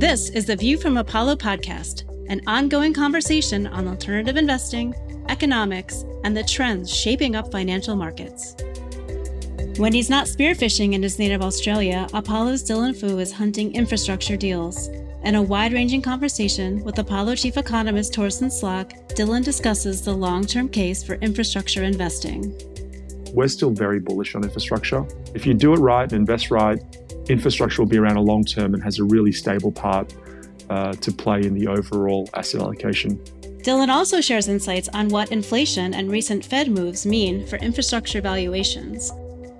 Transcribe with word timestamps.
This 0.00 0.30
is 0.30 0.46
the 0.46 0.56
View 0.56 0.78
from 0.78 0.96
Apollo 0.96 1.36
podcast, 1.36 2.08
an 2.30 2.40
ongoing 2.46 2.94
conversation 2.94 3.66
on 3.66 3.86
alternative 3.86 4.38
investing, 4.38 4.94
economics, 5.28 6.06
and 6.24 6.34
the 6.34 6.42
trends 6.42 6.90
shaping 6.90 7.36
up 7.36 7.52
financial 7.52 7.94
markets. 7.94 8.56
When 9.76 9.92
he's 9.92 10.08
not 10.08 10.24
spearfishing 10.24 10.94
in 10.94 11.02
his 11.02 11.18
native 11.18 11.42
Australia, 11.42 12.06
Apollo's 12.14 12.64
Dylan 12.64 12.98
Foo 12.98 13.18
is 13.18 13.30
hunting 13.30 13.74
infrastructure 13.74 14.38
deals. 14.38 14.88
In 15.24 15.34
a 15.34 15.42
wide 15.42 15.74
ranging 15.74 16.00
conversation 16.00 16.82
with 16.82 16.98
Apollo 16.98 17.34
chief 17.34 17.58
economist 17.58 18.14
Torsten 18.14 18.48
Slok, 18.48 18.92
Dylan 19.14 19.44
discusses 19.44 20.00
the 20.00 20.14
long 20.14 20.46
term 20.46 20.70
case 20.70 21.04
for 21.04 21.16
infrastructure 21.16 21.82
investing. 21.82 22.58
We're 23.34 23.48
still 23.48 23.70
very 23.70 24.00
bullish 24.00 24.34
on 24.34 24.44
infrastructure. 24.44 25.06
If 25.34 25.44
you 25.44 25.52
do 25.52 25.74
it 25.74 25.78
right 25.78 26.10
and 26.10 26.20
invest 26.20 26.50
right, 26.50 26.80
infrastructure 27.30 27.82
will 27.82 27.88
be 27.88 27.98
around 27.98 28.16
a 28.16 28.22
long 28.22 28.44
term 28.44 28.74
and 28.74 28.82
has 28.82 28.98
a 28.98 29.04
really 29.04 29.32
stable 29.32 29.72
part 29.72 30.12
uh, 30.68 30.92
to 30.92 31.12
play 31.12 31.42
in 31.42 31.54
the 31.54 31.66
overall 31.66 32.28
asset 32.34 32.60
allocation. 32.60 33.18
Dylan 33.62 33.88
also 33.88 34.20
shares 34.20 34.48
insights 34.48 34.88
on 34.88 35.08
what 35.08 35.32
inflation 35.32 35.92
and 35.92 36.10
recent 36.10 36.44
Fed 36.44 36.68
moves 36.68 37.04
mean 37.04 37.46
for 37.46 37.56
infrastructure 37.56 38.20
valuations, 38.22 39.12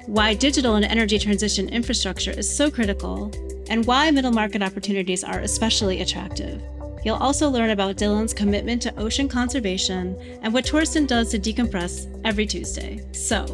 why 0.07 0.33
digital 0.33 0.77
and 0.77 0.85
energy 0.87 1.19
transition 1.19 1.69
infrastructure 1.69 2.31
is 2.31 2.49
so 2.57 2.71
critical, 2.71 3.31
and 3.69 3.85
why 3.87 4.11
middle 4.11 4.33
market 4.33 4.63
opportunities 4.63 5.23
are 5.23 5.41
especially 5.41 6.01
attractive. 6.01 6.63
You'll 7.05 7.17
also 7.17 7.49
learn 7.49 7.71
about 7.71 7.97
Dylan's 7.97 8.35
commitment 8.35 8.81
to 8.83 8.99
ocean 8.99 9.29
conservation 9.29 10.17
and 10.43 10.53
what 10.53 10.65
Torsten 10.65 11.07
does 11.07 11.31
to 11.31 11.39
decompress 11.39 12.07
every 12.25 12.47
Tuesday. 12.47 13.01
So, 13.13 13.45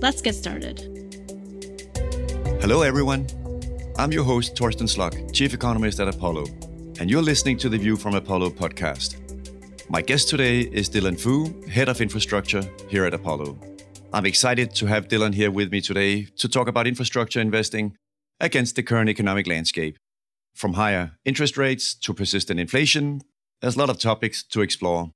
let's 0.00 0.22
get 0.22 0.34
started. 0.34 0.80
Hello, 2.60 2.82
everyone. 2.82 3.26
I'm 3.98 4.12
your 4.12 4.22
host, 4.22 4.54
Torsten 4.54 4.86
Slok, 4.86 5.32
Chief 5.32 5.52
Economist 5.52 5.98
at 5.98 6.06
Apollo, 6.06 6.44
and 7.00 7.10
you're 7.10 7.20
listening 7.20 7.58
to 7.58 7.68
the 7.68 7.76
View 7.76 7.96
from 7.96 8.14
Apollo 8.14 8.50
podcast. 8.50 9.18
My 9.90 10.00
guest 10.00 10.28
today 10.28 10.60
is 10.60 10.88
Dylan 10.88 11.18
Foo, 11.18 11.68
Head 11.68 11.88
of 11.88 12.00
Infrastructure 12.00 12.62
here 12.88 13.04
at 13.06 13.12
Apollo. 13.12 13.58
I'm 14.12 14.24
excited 14.24 14.72
to 14.76 14.86
have 14.86 15.08
Dylan 15.08 15.34
here 15.34 15.50
with 15.50 15.72
me 15.72 15.80
today 15.80 16.26
to 16.36 16.48
talk 16.48 16.68
about 16.68 16.86
infrastructure 16.86 17.40
investing 17.40 17.96
against 18.38 18.76
the 18.76 18.84
current 18.84 19.10
economic 19.10 19.48
landscape. 19.48 19.96
From 20.54 20.74
higher 20.74 21.18
interest 21.24 21.58
rates 21.58 21.92
to 21.96 22.14
persistent 22.14 22.60
inflation, 22.60 23.22
there's 23.60 23.74
a 23.74 23.80
lot 23.80 23.90
of 23.90 23.98
topics 23.98 24.44
to 24.44 24.60
explore. 24.60 25.10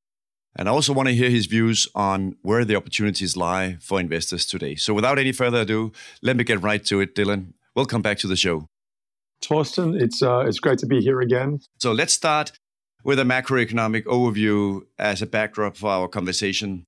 And 0.56 0.69
I 0.69 0.72
also 0.72 0.92
want 0.92 1.06
to 1.06 1.14
hear 1.14 1.30
his 1.30 1.46
views 1.46 1.86
on 1.94 2.34
where 2.42 2.64
the 2.64 2.74
opportunities 2.74 3.36
lie 3.36 3.77
for 3.80 4.00
investors 4.00 4.44
today. 4.44 4.74
So 4.74 4.92
without 4.92 5.20
any 5.20 5.30
further 5.30 5.61
ado, 5.61 5.92
let 6.20 6.36
me 6.36 6.42
get 6.42 6.61
right 6.61 6.84
to 6.86 6.98
it, 6.98 7.14
Dylan. 7.14 7.52
Welcome 7.77 8.02
back 8.02 8.19
to 8.19 8.27
the 8.27 8.36
show. 8.36 8.67
Torsten, 9.42 10.00
it's 10.00 10.22
uh, 10.22 10.44
it's 10.46 10.58
great 10.58 10.78
to 10.78 10.86
be 10.86 11.00
here 11.00 11.20
again. 11.20 11.60
So 11.78 11.92
let's 11.92 12.14
start 12.14 12.52
with 13.04 13.18
a 13.18 13.24
macroeconomic 13.24 14.04
overview 14.04 14.82
as 14.98 15.20
a 15.20 15.26
backdrop 15.26 15.76
for 15.76 15.90
our 15.90 16.08
conversation. 16.08 16.86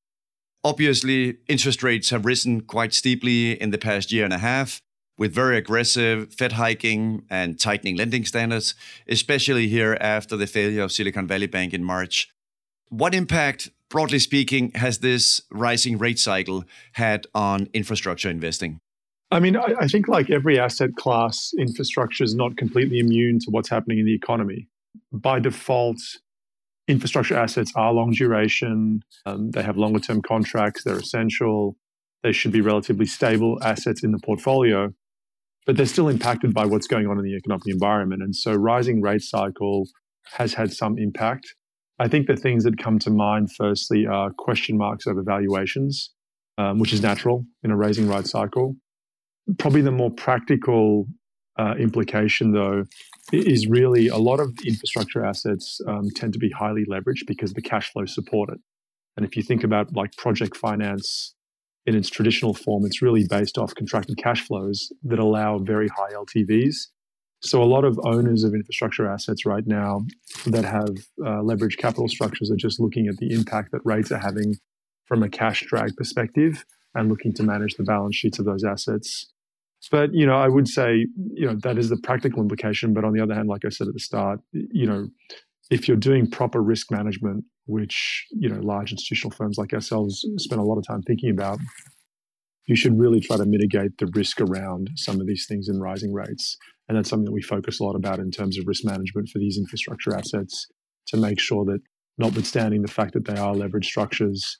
Obviously, 0.62 1.38
interest 1.48 1.83
rates 1.83 2.11
have 2.11 2.24
risen 2.24 2.62
quite 2.62 2.94
steeply 2.94 3.61
in 3.61 3.70
the 3.70 3.78
past 3.78 4.12
year 4.12 4.24
and 4.24 4.33
a 4.33 4.38
half, 4.38 4.80
with 5.19 5.34
very 5.34 5.58
aggressive 5.58 6.33
Fed 6.33 6.52
hiking 6.52 7.24
and 7.28 7.61
tightening 7.61 7.96
lending 7.96 8.24
standards, 8.24 8.74
especially 9.08 9.68
here 9.68 9.98
after 10.00 10.36
the 10.36 10.46
failure 10.46 10.83
of 10.83 10.92
Silicon 10.92 11.27
Valley 11.27 11.48
Bank 11.48 11.74
in 11.74 11.84
March. 11.84 12.30
What 12.89 13.14
impact, 13.14 13.70
broadly 13.91 14.20
speaking, 14.20 14.70
has 14.77 14.98
this 14.98 15.42
rising 15.50 15.98
rate 15.98 16.18
cycle 16.18 16.64
had 16.92 17.27
on 17.34 17.68
infrastructure 17.74 18.30
investing? 18.30 18.80
I 19.34 19.40
mean, 19.40 19.56
I, 19.56 19.74
I, 19.80 19.88
think 19.88 20.06
like 20.06 20.30
every 20.30 20.60
asset 20.60 20.90
class, 20.96 21.50
infrastructure 21.58 22.22
is 22.22 22.36
not 22.36 22.56
completely 22.56 23.00
immune 23.00 23.40
to 23.40 23.50
what's 23.50 23.68
happening 23.68 23.98
in 23.98 24.06
the 24.06 24.14
economy. 24.14 24.68
By 25.12 25.40
default, 25.40 25.98
infrastructure 26.86 27.36
assets 27.36 27.72
are 27.74 27.92
long 27.92 28.12
duration. 28.12 29.00
Um, 29.27 29.50
they 29.50 29.64
have 29.64 29.77
longer 29.77 29.98
term 29.98 30.22
contracts. 30.22 30.84
They're 30.84 31.00
essential. 31.00 31.77
They 32.23 32.30
should 32.30 32.52
be 32.52 32.61
relatively 32.61 33.06
stable 33.06 33.58
assets 33.61 34.05
in 34.05 34.12
the 34.12 34.20
portfolio, 34.20 34.92
but 35.67 35.77
they're 35.77 35.86
still 35.86 36.08
impacted 36.08 36.55
by 36.55 36.64
what's 36.64 36.86
going 36.86 37.08
on 37.08 37.18
in 37.18 37.24
the 37.24 37.34
economic 37.34 37.67
environment. 37.67 38.23
And 38.23 38.36
so, 38.36 38.55
rising 38.55 39.02
rate 39.02 39.23
cycle 39.23 39.89
has 40.34 40.55
had 40.55 40.73
some 40.73 40.96
impact. 40.96 41.56
I 41.98 42.06
think 42.06 42.28
the 42.28 42.36
things 42.36 42.62
that 42.62 42.78
come 42.78 43.00
to 43.00 43.11
mind, 43.11 43.50
firstly, 43.56 44.06
are 44.06 44.30
question 44.30 44.78
marks 44.78 45.08
over 45.08 45.24
valuations, 45.24 46.12
um, 46.56 46.78
which 46.78 46.92
is 46.92 47.02
natural 47.02 47.44
in 47.64 47.73
a 47.73 47.77
raising 47.77 48.08
rate 48.08 48.28
cycle. 48.28 48.77
Probably 49.58 49.82
the 49.82 49.92
more 49.92 50.10
practical 50.10 51.06
uh, 51.58 51.74
implication, 51.78 52.52
though, 52.52 52.84
is 53.32 53.66
really 53.66 54.08
a 54.08 54.16
lot 54.16 54.40
of 54.40 54.52
infrastructure 54.66 55.24
assets 55.24 55.80
um, 55.86 56.10
tend 56.14 56.32
to 56.32 56.38
be 56.38 56.50
highly 56.50 56.84
leveraged 56.86 57.27
because 57.27 57.52
the 57.52 57.62
cash 57.62 57.92
flows 57.92 58.14
support 58.14 58.50
it. 58.50 58.58
And 59.16 59.24
if 59.24 59.36
you 59.36 59.42
think 59.42 59.62
about 59.62 59.94
like 59.94 60.16
project 60.16 60.56
finance 60.56 61.34
in 61.86 61.94
its 61.94 62.10
traditional 62.10 62.55
form, 62.55 62.84
it's 62.84 63.02
really 63.02 63.27
based 63.28 63.58
off 63.58 63.74
contracted 63.74 64.16
cash 64.16 64.46
flows 64.46 64.92
that 65.05 65.18
allow 65.18 65.58
very 65.58 65.88
high 65.88 66.12
LTVs. 66.12 66.74
So 67.40 67.62
a 67.62 67.64
lot 67.64 67.84
of 67.84 68.00
owners 68.05 68.42
of 68.42 68.55
infrastructure 68.55 69.06
assets 69.06 69.44
right 69.44 69.66
now 69.66 70.06
that 70.46 70.64
have 70.64 70.96
uh, 71.22 71.42
leveraged 71.42 71.76
capital 71.76 72.08
structures 72.08 72.50
are 72.50 72.56
just 72.56 72.80
looking 72.80 73.06
at 73.06 73.18
the 73.18 73.32
impact 73.32 73.70
that 73.72 73.82
rates 73.84 74.11
are 74.11 74.18
having 74.18 74.56
from 75.05 75.22
a 75.22 75.28
cash 75.28 75.62
drag 75.66 75.94
perspective 75.94 76.64
and 76.94 77.11
looking 77.11 77.34
to 77.34 77.42
manage 77.42 77.74
the 77.74 77.84
balance 77.84 78.16
sheets 78.16 78.38
of 78.38 78.46
those 78.46 78.64
assets 78.64 79.33
but 79.90 80.14
you 80.14 80.27
know, 80.27 80.36
I 80.36 80.48
would 80.48 80.68
say 80.68 81.06
you 81.34 81.46
know 81.46 81.56
that 81.62 81.78
is 81.78 81.89
the 81.89 81.98
practical 82.02 82.42
implication. 82.42 82.95
But 82.95 83.05
on 83.05 83.12
the 83.12 83.20
other 83.20 83.34
hand, 83.34 83.48
like 83.48 83.64
I 83.64 83.70
said 83.70 83.89
at 83.89 83.95
the 83.95 84.00
start, 84.00 84.40
you 84.52 84.86
know, 84.86 85.08
if 85.70 85.89
you're 85.89 85.96
doing 85.96 86.30
proper 86.30 86.62
risk 86.62 86.90
management, 86.90 87.45
which 87.67 88.27
you 88.30 88.48
know 88.48 88.61
large 88.61 88.92
institutional 88.92 89.30
firms 89.30 89.58
like 89.58 89.73
ourselves 89.73 90.24
spend 90.39 90.61
a 90.61 90.64
lot 90.64 90.78
of 90.78 90.86
time 90.86 91.02
thinking 91.02 91.30
about, 91.30 91.58
you 92.67 92.77
should 92.77 92.98
really 92.98 93.20
try 93.20 93.36
to 93.36 93.46
mitigate 93.46 93.98
the 93.98 94.11
risk 94.14 94.40
around 94.40 94.90
some 94.96 95.20
of 95.20 95.27
these 95.27 95.46
things 95.48 95.68
in 95.68 95.80
rising 95.80 96.12
rates. 96.12 96.56
And 96.89 96.98
that's 96.98 97.08
something 97.08 97.24
that 97.24 97.33
we 97.33 97.42
focus 97.42 97.80
a 97.80 97.84
lot 97.84 97.96
about 97.96 98.18
in 98.18 98.30
terms 98.30 98.58
of 98.58 98.67
risk 98.67 98.84
management 98.84 99.28
for 99.28 99.39
these 99.39 99.56
infrastructure 99.56 100.14
assets 100.14 100.67
to 101.08 101.17
make 101.17 101.40
sure 101.40 101.64
that, 101.64 101.80
notwithstanding 102.18 102.83
the 102.83 102.89
fact 102.89 103.14
that 103.14 103.24
they 103.24 103.36
are 103.36 103.55
leveraged 103.55 103.86
structures, 103.86 104.58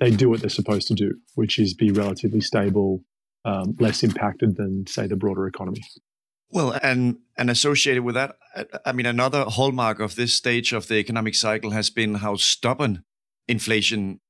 they 0.00 0.10
do 0.10 0.28
what 0.28 0.40
they're 0.40 0.50
supposed 0.50 0.88
to 0.88 0.94
do, 0.94 1.12
which 1.34 1.58
is 1.58 1.74
be 1.74 1.90
relatively 1.90 2.40
stable 2.40 3.02
um, 3.44 3.76
less 3.78 4.02
impacted 4.02 4.56
than, 4.56 4.86
say, 4.86 5.06
the 5.06 5.16
broader 5.16 5.46
economy. 5.46 5.82
Well, 6.50 6.78
and 6.82 7.18
and 7.36 7.50
associated 7.50 8.04
with 8.04 8.14
that, 8.14 8.36
I 8.84 8.92
mean, 8.92 9.06
another 9.06 9.44
hallmark 9.44 10.00
of 10.00 10.14
this 10.14 10.32
stage 10.32 10.72
of 10.72 10.88
the 10.88 10.96
economic 10.96 11.34
cycle 11.34 11.70
has 11.70 11.90
been 11.90 12.16
how 12.16 12.36
stubborn 12.36 13.04
inflation 13.46 14.20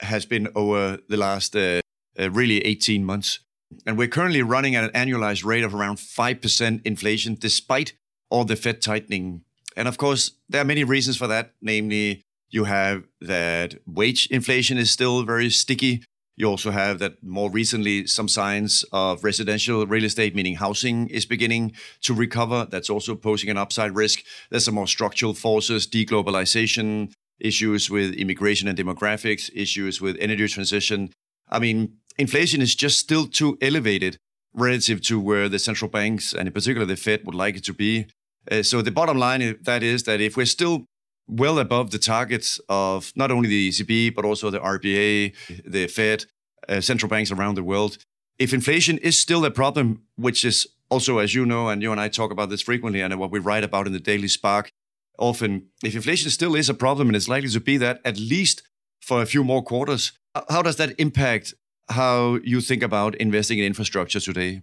has 0.00 0.26
been 0.26 0.48
over 0.54 0.98
the 1.08 1.16
last 1.16 1.54
uh, 1.54 1.80
uh, 2.18 2.30
really 2.30 2.58
18 2.60 3.04
months. 3.04 3.40
And 3.86 3.96
we're 3.96 4.08
currently 4.08 4.42
running 4.42 4.74
at 4.74 4.84
an 4.84 4.90
annualized 4.90 5.44
rate 5.44 5.64
of 5.64 5.74
around 5.74 5.96
5% 5.96 6.82
inflation, 6.84 7.36
despite 7.38 7.94
all 8.28 8.44
the 8.44 8.56
Fed 8.56 8.82
tightening. 8.82 9.42
And 9.76 9.88
of 9.88 9.96
course, 9.96 10.32
there 10.48 10.60
are 10.60 10.66
many 10.66 10.84
reasons 10.84 11.16
for 11.16 11.26
that. 11.28 11.52
Namely, 11.62 12.22
you 12.50 12.64
have 12.64 13.04
that 13.20 13.76
wage 13.86 14.26
inflation 14.26 14.76
is 14.76 14.90
still 14.90 15.22
very 15.22 15.48
sticky. 15.48 16.04
You 16.36 16.46
also 16.46 16.70
have 16.70 16.98
that 17.00 17.22
more 17.22 17.50
recently 17.50 18.06
some 18.06 18.28
signs 18.28 18.84
of 18.92 19.22
residential 19.22 19.86
real 19.86 20.04
estate, 20.04 20.34
meaning 20.34 20.56
housing, 20.56 21.08
is 21.08 21.26
beginning 21.26 21.72
to 22.02 22.14
recover. 22.14 22.66
That's 22.70 22.88
also 22.88 23.14
posing 23.14 23.50
an 23.50 23.58
upside 23.58 23.94
risk. 23.94 24.20
There's 24.50 24.64
some 24.64 24.74
more 24.74 24.86
structural 24.86 25.34
forces, 25.34 25.86
deglobalization, 25.86 27.12
issues 27.38 27.90
with 27.90 28.14
immigration 28.14 28.68
and 28.68 28.78
demographics, 28.78 29.50
issues 29.54 30.00
with 30.00 30.16
energy 30.20 30.48
transition. 30.48 31.10
I 31.50 31.58
mean, 31.58 31.98
inflation 32.16 32.62
is 32.62 32.74
just 32.74 32.98
still 32.98 33.26
too 33.26 33.58
elevated 33.60 34.16
relative 34.54 35.02
to 35.02 35.20
where 35.20 35.48
the 35.48 35.58
central 35.58 35.90
banks 35.90 36.32
and 36.32 36.46
in 36.46 36.52
particular 36.52 36.86
the 36.86 36.96
Fed 36.96 37.24
would 37.24 37.34
like 37.34 37.56
it 37.56 37.64
to 37.64 37.74
be. 37.74 38.06
Uh, 38.50 38.62
so 38.62 38.82
the 38.82 38.90
bottom 38.90 39.18
line 39.18 39.58
that 39.62 39.82
is 39.82 40.04
that 40.04 40.20
if 40.20 40.36
we're 40.36 40.46
still 40.46 40.86
well 41.28 41.58
above 41.58 41.90
the 41.90 41.98
targets 41.98 42.60
of 42.68 43.12
not 43.16 43.30
only 43.30 43.48
the 43.48 43.68
ECB, 43.70 44.14
but 44.14 44.24
also 44.24 44.50
the 44.50 44.60
RBA, 44.60 45.34
the 45.64 45.86
Fed, 45.86 46.26
uh, 46.68 46.80
central 46.80 47.08
banks 47.08 47.30
around 47.30 47.56
the 47.56 47.62
world. 47.62 47.98
If 48.38 48.52
inflation 48.52 48.98
is 48.98 49.18
still 49.18 49.44
a 49.44 49.50
problem, 49.50 50.02
which 50.16 50.44
is 50.44 50.66
also, 50.90 51.18
as 51.18 51.34
you 51.34 51.46
know, 51.46 51.68
and 51.68 51.82
you 51.82 51.92
and 51.92 52.00
I 52.00 52.08
talk 52.08 52.30
about 52.30 52.50
this 52.50 52.62
frequently, 52.62 53.00
and 53.00 53.18
what 53.18 53.30
we 53.30 53.38
write 53.38 53.64
about 53.64 53.86
in 53.86 53.92
the 53.92 54.00
Daily 54.00 54.28
Spark, 54.28 54.72
often, 55.18 55.68
if 55.82 55.94
inflation 55.94 56.30
still 56.30 56.54
is 56.54 56.68
a 56.68 56.74
problem 56.74 57.08
and 57.08 57.16
it's 57.16 57.28
likely 57.28 57.48
to 57.48 57.60
be 57.60 57.76
that 57.78 58.00
at 58.04 58.18
least 58.18 58.62
for 59.00 59.22
a 59.22 59.26
few 59.26 59.44
more 59.44 59.62
quarters, 59.62 60.12
how 60.48 60.62
does 60.62 60.76
that 60.76 60.98
impact 60.98 61.54
how 61.90 62.38
you 62.42 62.60
think 62.60 62.82
about 62.82 63.14
investing 63.16 63.58
in 63.58 63.64
infrastructure 63.64 64.20
today? 64.20 64.62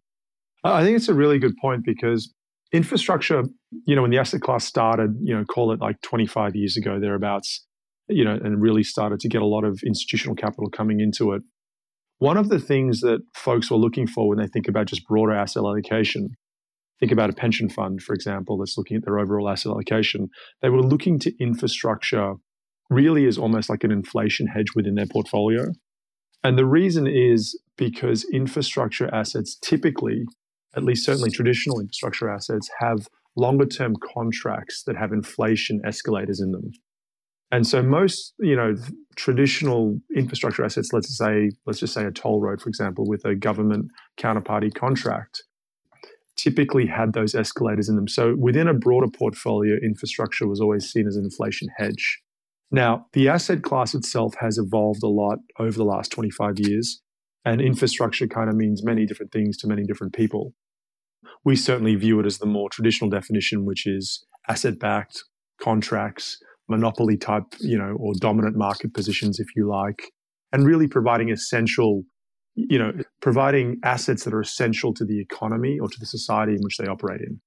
I 0.64 0.84
think 0.84 0.98
it's 0.98 1.10
a 1.10 1.14
really 1.14 1.40
good 1.40 1.56
point 1.58 1.86
because 1.86 2.34
infrastructure, 2.72 3.44
you 3.86 3.96
know, 3.96 4.04
when 4.04 4.12
the 4.12 4.18
asset 4.18 4.42
class 4.42 4.66
started, 4.66 5.16
you 5.22 5.36
know, 5.36 5.44
call 5.46 5.72
it 5.72 5.80
like 5.80 6.02
25 6.02 6.56
years 6.56 6.78
ago, 6.78 7.00
thereabouts, 7.00 7.66
you 8.08 8.24
know, 8.24 8.34
and 8.34 8.62
really 8.62 8.84
started 8.84 9.20
to 9.22 9.30
get 9.30 9.42
a 9.42 9.46
lot 9.46 9.64
of 9.64 9.80
institutional 9.86 10.36
capital 10.36 10.70
coming 10.70 11.00
into 11.00 11.34
it. 11.34 11.42
One 12.20 12.38
of 12.38 12.50
the 12.50 12.60
things 12.60 13.02
that 13.02 13.20
folks 13.34 13.72
were 13.72 13.78
looking 13.78 14.06
for 14.06 14.28
when 14.28 14.38
they 14.38 14.48
think 14.48 14.68
about 14.68 14.88
just 14.88 15.08
broader 15.08 15.34
asset 15.34 15.64
allocation 15.64 16.30
think 17.00 17.12
about 17.12 17.30
a 17.30 17.34
pension 17.34 17.70
fund, 17.70 18.02
for 18.02 18.14
example, 18.14 18.58
that's 18.58 18.78
looking 18.78 18.98
at 18.98 19.06
their 19.06 19.20
overall 19.20 19.50
asset 19.50 19.72
allocation. 19.72 20.28
They 20.62 20.70
were 20.70 20.84
looking 20.84 21.18
to 21.20 21.34
infrastructure 21.40 22.34
really 22.90 23.26
as 23.26 23.38
almost 23.38 23.70
like 23.70 23.84
an 23.84 23.92
inflation 23.92 24.48
hedge 24.48 24.76
within 24.76 24.96
their 24.96 25.06
portfolio. 25.06 25.68
And 26.44 26.58
the 26.58 26.66
reason 26.66 27.08
is 27.08 27.60
because 27.78 28.26
infrastructure 28.34 29.14
assets 29.14 29.58
typically, 29.62 30.24
at 30.76 30.84
least 30.84 31.06
certainly 31.06 31.32
traditional 31.32 31.80
infrastructure 31.80 32.30
assets, 32.30 32.70
have 32.80 33.08
longer 33.36 33.66
term 33.66 33.96
contracts 34.14 34.84
that 34.84 34.96
have 34.96 35.12
inflation 35.12 35.82
escalators 35.86 36.40
in 36.40 36.52
them. 36.52 36.72
And 37.52 37.66
so 37.66 37.82
most, 37.82 38.34
you 38.40 38.56
know, 38.56 38.76
traditional 39.16 40.00
infrastructure 40.16 40.64
assets, 40.64 40.90
let's 40.94 41.18
say, 41.18 41.52
let's 41.66 41.80
just 41.80 41.94
say 41.94 42.06
a 42.06 42.12
toll 42.12 42.42
road, 42.42 42.62
for 42.62 42.70
example, 42.70 43.06
with 43.08 43.26
a 43.26 43.34
government 43.34 43.88
counterparty 44.20 44.74
contract, 44.74 45.44
typically 46.38 46.86
had 46.86 47.14
those 47.14 47.34
escalators 47.34 47.90
in 47.90 47.96
them. 47.96 48.08
So 48.08 48.36
within 48.38 48.68
a 48.68 48.74
broader 48.74 49.10
portfolio, 49.12 49.78
infrastructure 49.84 50.48
was 50.48 50.62
always 50.62 50.90
seen 50.90 51.08
as 51.08 51.16
an 51.16 51.24
inflation 51.24 51.70
hedge. 51.78 52.20
Now, 52.72 53.08
the 53.14 53.30
asset 53.30 53.64
class 53.64 53.96
itself 53.96 54.36
has 54.40 54.60
evolved 54.60 55.02
a 55.02 55.08
lot 55.08 55.40
over 55.58 55.76
the 55.76 55.84
last 55.84 56.12
25 56.12 56.60
years, 56.60 57.02
and 57.44 57.62
infrastructure 57.62 58.28
kind 58.28 58.50
of 58.50 58.56
means 58.56 58.84
many 58.84 59.08
different 59.08 59.32
things 59.32 59.58
to 59.58 59.68
many 59.68 59.86
different 59.86 60.14
people. 60.14 60.54
We 61.46 61.56
certainly 61.56 61.96
view 61.96 62.20
it 62.20 62.26
as 62.26 62.38
the 62.38 62.46
more 62.46 62.70
traditional 62.70 63.10
definition, 63.10 63.66
which 63.66 63.86
is 63.86 64.26
asset 64.48 64.80
backed 64.80 65.24
contracts, 65.62 66.38
monopoly 66.68 67.18
type, 67.18 67.46
you 67.60 67.78
know, 67.78 67.96
or 68.00 68.14
dominant 68.20 68.56
market 68.56 68.94
positions, 68.94 69.40
if 69.40 69.48
you 69.56 69.70
like, 69.70 70.12
and 70.52 70.66
really 70.66 70.88
providing 70.88 71.30
essential 71.30 72.04
you 72.56 72.78
know, 72.78 72.92
providing 73.22 73.78
assets 73.84 74.24
that 74.26 74.34
are 74.34 74.42
essential 74.42 74.94
to 74.94 75.06
the 75.06 75.22
economy 75.22 75.80
or 75.80 75.88
to 75.88 76.00
the 76.00 76.06
society 76.06 76.54
in 76.54 76.60
which 76.62 76.78
they 76.78 76.88
operate 76.88 77.22
in. 77.22 77.40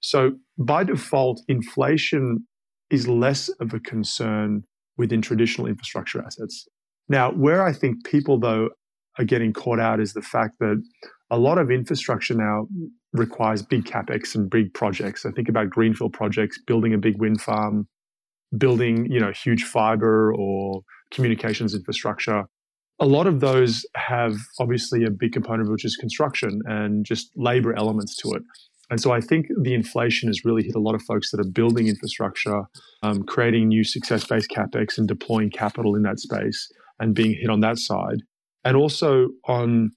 So 0.00 0.32
by 0.58 0.84
default, 0.84 1.42
inflation 1.48 2.46
is 2.90 3.08
less 3.08 3.48
of 3.60 3.74
a 3.74 3.80
concern 3.80 4.62
within 4.96 5.20
traditional 5.20 5.66
infrastructure 5.66 6.22
assets. 6.24 6.66
Now, 7.08 7.32
where 7.32 7.62
I 7.62 7.72
think 7.72 8.04
people, 8.06 8.38
though, 8.38 8.70
are 9.18 9.24
getting 9.24 9.52
caught 9.52 9.80
out 9.80 10.00
is 10.00 10.12
the 10.12 10.22
fact 10.22 10.54
that 10.60 10.82
a 11.30 11.38
lot 11.38 11.58
of 11.58 11.70
infrastructure 11.70 12.34
now 12.34 12.66
requires 13.12 13.62
big 13.62 13.84
capex 13.84 14.34
and 14.34 14.50
big 14.50 14.72
projects. 14.74 15.22
So 15.22 15.30
think 15.30 15.48
about 15.48 15.70
greenfield 15.70 16.12
projects, 16.12 16.58
building 16.66 16.94
a 16.94 16.98
big 16.98 17.20
wind 17.20 17.40
farm, 17.40 17.88
building, 18.56 19.10
you 19.10 19.20
know, 19.20 19.32
huge 19.32 19.64
fiber 19.64 20.34
or 20.34 20.82
communications 21.10 21.74
infrastructure 21.74 22.44
a 23.00 23.06
lot 23.06 23.26
of 23.26 23.40
those 23.40 23.84
have 23.96 24.36
obviously 24.60 25.04
a 25.04 25.10
big 25.10 25.32
component 25.32 25.70
which 25.70 25.84
is 25.84 25.96
construction 25.96 26.60
and 26.66 27.04
just 27.04 27.30
labor 27.36 27.74
elements 27.76 28.16
to 28.16 28.32
it. 28.32 28.42
And 28.90 29.00
so 29.00 29.12
I 29.12 29.20
think 29.20 29.46
the 29.62 29.74
inflation 29.74 30.28
has 30.28 30.44
really 30.44 30.62
hit 30.62 30.74
a 30.74 30.80
lot 30.80 30.94
of 30.94 31.02
folks 31.02 31.30
that 31.30 31.40
are 31.40 31.50
building 31.50 31.88
infrastructure, 31.88 32.62
um, 33.02 33.24
creating 33.24 33.68
new 33.68 33.82
success 33.82 34.24
based 34.24 34.50
capex 34.50 34.98
and 34.98 35.08
deploying 35.08 35.50
capital 35.50 35.96
in 35.96 36.02
that 36.02 36.20
space 36.20 36.70
and 37.00 37.14
being 37.14 37.34
hit 37.34 37.50
on 37.50 37.60
that 37.60 37.78
side. 37.78 38.18
And 38.62 38.76
also 38.76 39.28
on, 39.48 39.90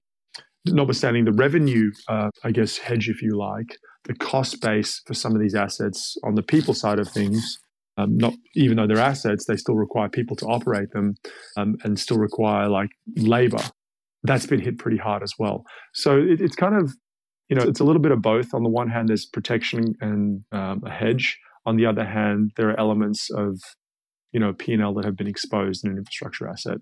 notwithstanding 0.74 1.26
the 1.26 1.32
revenue, 1.32 1.92
uh, 2.08 2.30
I 2.44 2.52
guess, 2.52 2.78
hedge, 2.78 3.10
if 3.10 3.22
you 3.22 3.38
like, 3.38 3.78
the 4.06 4.14
cost 4.14 4.62
base 4.62 5.02
for 5.06 5.14
some 5.14 5.36
of 5.36 5.42
these 5.42 5.56
assets 5.56 6.16
on 6.24 6.36
the 6.36 6.44
people 6.44 6.74
side 6.74 7.00
of 7.00 7.10
things 7.10 7.60
um, 7.98 8.16
not 8.16 8.34
even 8.56 8.78
though 8.78 8.88
they're 8.88 9.00
assets, 9.00 9.46
they 9.46 9.56
still 9.56 9.76
require 9.76 10.08
people 10.08 10.36
to 10.38 10.46
operate 10.46 10.92
them 10.92 11.16
um, 11.58 11.76
and 11.84 12.00
still 12.00 12.18
require 12.18 12.70
like 12.70 12.90
labor. 13.16 13.64
That's 14.24 14.46
been 14.46 14.60
hit 14.60 14.78
pretty 14.78 14.98
hard 14.98 15.24
as 15.24 15.34
well. 15.40 15.64
So 15.94 16.20
it, 16.20 16.40
it's 16.40 16.56
kind 16.56 16.76
of, 16.76 16.94
you 17.50 17.56
know, 17.56 17.64
it's 17.64 17.80
a 17.80 17.84
little 17.84 18.02
bit 18.02 18.12
of 18.12 18.22
both. 18.22 18.54
On 18.54 18.64
the 18.64 18.70
one 18.70 18.90
hand, 18.90 19.10
there's 19.10 19.26
protection 19.26 19.96
and 20.00 20.44
um, 20.52 20.84
a 20.86 20.92
hedge. 20.92 21.38
On 21.66 21.76
the 21.76 21.86
other 21.86 22.06
hand, 22.06 22.52
there 22.56 22.70
are 22.70 22.80
elements 22.80 23.30
of, 23.32 23.60
you 24.32 24.40
know, 24.40 24.54
P&L 24.54 24.94
that 24.94 25.06
have 25.06 25.18
been 25.18 25.28
exposed 25.28 25.84
in 25.84 25.92
an 25.92 25.98
infrastructure 25.98 26.48
asset. 26.48 26.78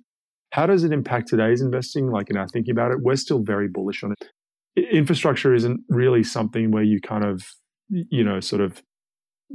How 0.51 0.65
does 0.65 0.83
it 0.83 0.91
impact 0.91 1.27
today's 1.27 1.61
investing? 1.61 2.09
Like 2.09 2.29
in 2.29 2.37
our 2.37 2.47
thinking 2.47 2.71
about 2.71 2.91
it, 2.91 2.99
we're 3.01 3.15
still 3.15 3.43
very 3.43 3.67
bullish 3.67 4.03
on 4.03 4.13
it. 4.13 4.89
Infrastructure 4.91 5.53
isn't 5.53 5.81
really 5.89 6.23
something 6.23 6.71
where 6.71 6.83
you 6.83 6.99
kind 7.01 7.25
of, 7.25 7.43
you 7.89 8.23
know, 8.23 8.39
sort 8.39 8.61
of 8.61 8.81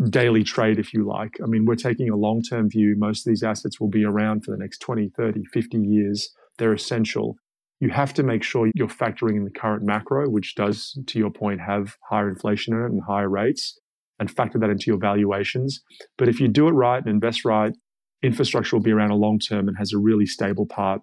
daily 0.08 0.42
trade, 0.44 0.78
if 0.78 0.94
you 0.94 1.06
like. 1.06 1.32
I 1.42 1.46
mean, 1.46 1.64
we're 1.64 1.74
taking 1.74 2.10
a 2.10 2.16
long 2.16 2.42
term 2.42 2.68
view. 2.70 2.94
Most 2.96 3.26
of 3.26 3.30
these 3.30 3.42
assets 3.42 3.80
will 3.80 3.88
be 3.88 4.04
around 4.04 4.44
for 4.44 4.52
the 4.52 4.58
next 4.58 4.78
20, 4.78 5.10
30, 5.16 5.42
50 5.52 5.78
years. 5.78 6.30
They're 6.58 6.72
essential. 6.72 7.36
You 7.80 7.90
have 7.90 8.12
to 8.14 8.22
make 8.22 8.42
sure 8.42 8.70
you're 8.74 8.88
factoring 8.88 9.36
in 9.36 9.44
the 9.44 9.50
current 9.50 9.82
macro, 9.82 10.28
which 10.28 10.54
does, 10.54 10.98
to 11.06 11.18
your 11.18 11.30
point, 11.30 11.60
have 11.60 11.96
higher 12.08 12.28
inflation 12.28 12.74
in 12.74 12.80
it 12.80 12.92
and 12.92 13.00
higher 13.06 13.28
rates, 13.28 13.78
and 14.18 14.30
factor 14.30 14.58
that 14.58 14.70
into 14.70 14.84
your 14.86 14.98
valuations. 14.98 15.80
But 16.18 16.28
if 16.28 16.40
you 16.40 16.48
do 16.48 16.68
it 16.68 16.72
right 16.72 17.02
and 17.02 17.08
invest 17.08 17.44
right, 17.44 17.72
infrastructure 18.22 18.76
will 18.76 18.82
be 18.82 18.92
around 18.92 19.10
a 19.10 19.16
long 19.16 19.38
term 19.38 19.68
and 19.68 19.76
has 19.76 19.92
a 19.92 19.98
really 19.98 20.26
stable 20.26 20.66
part 20.66 21.02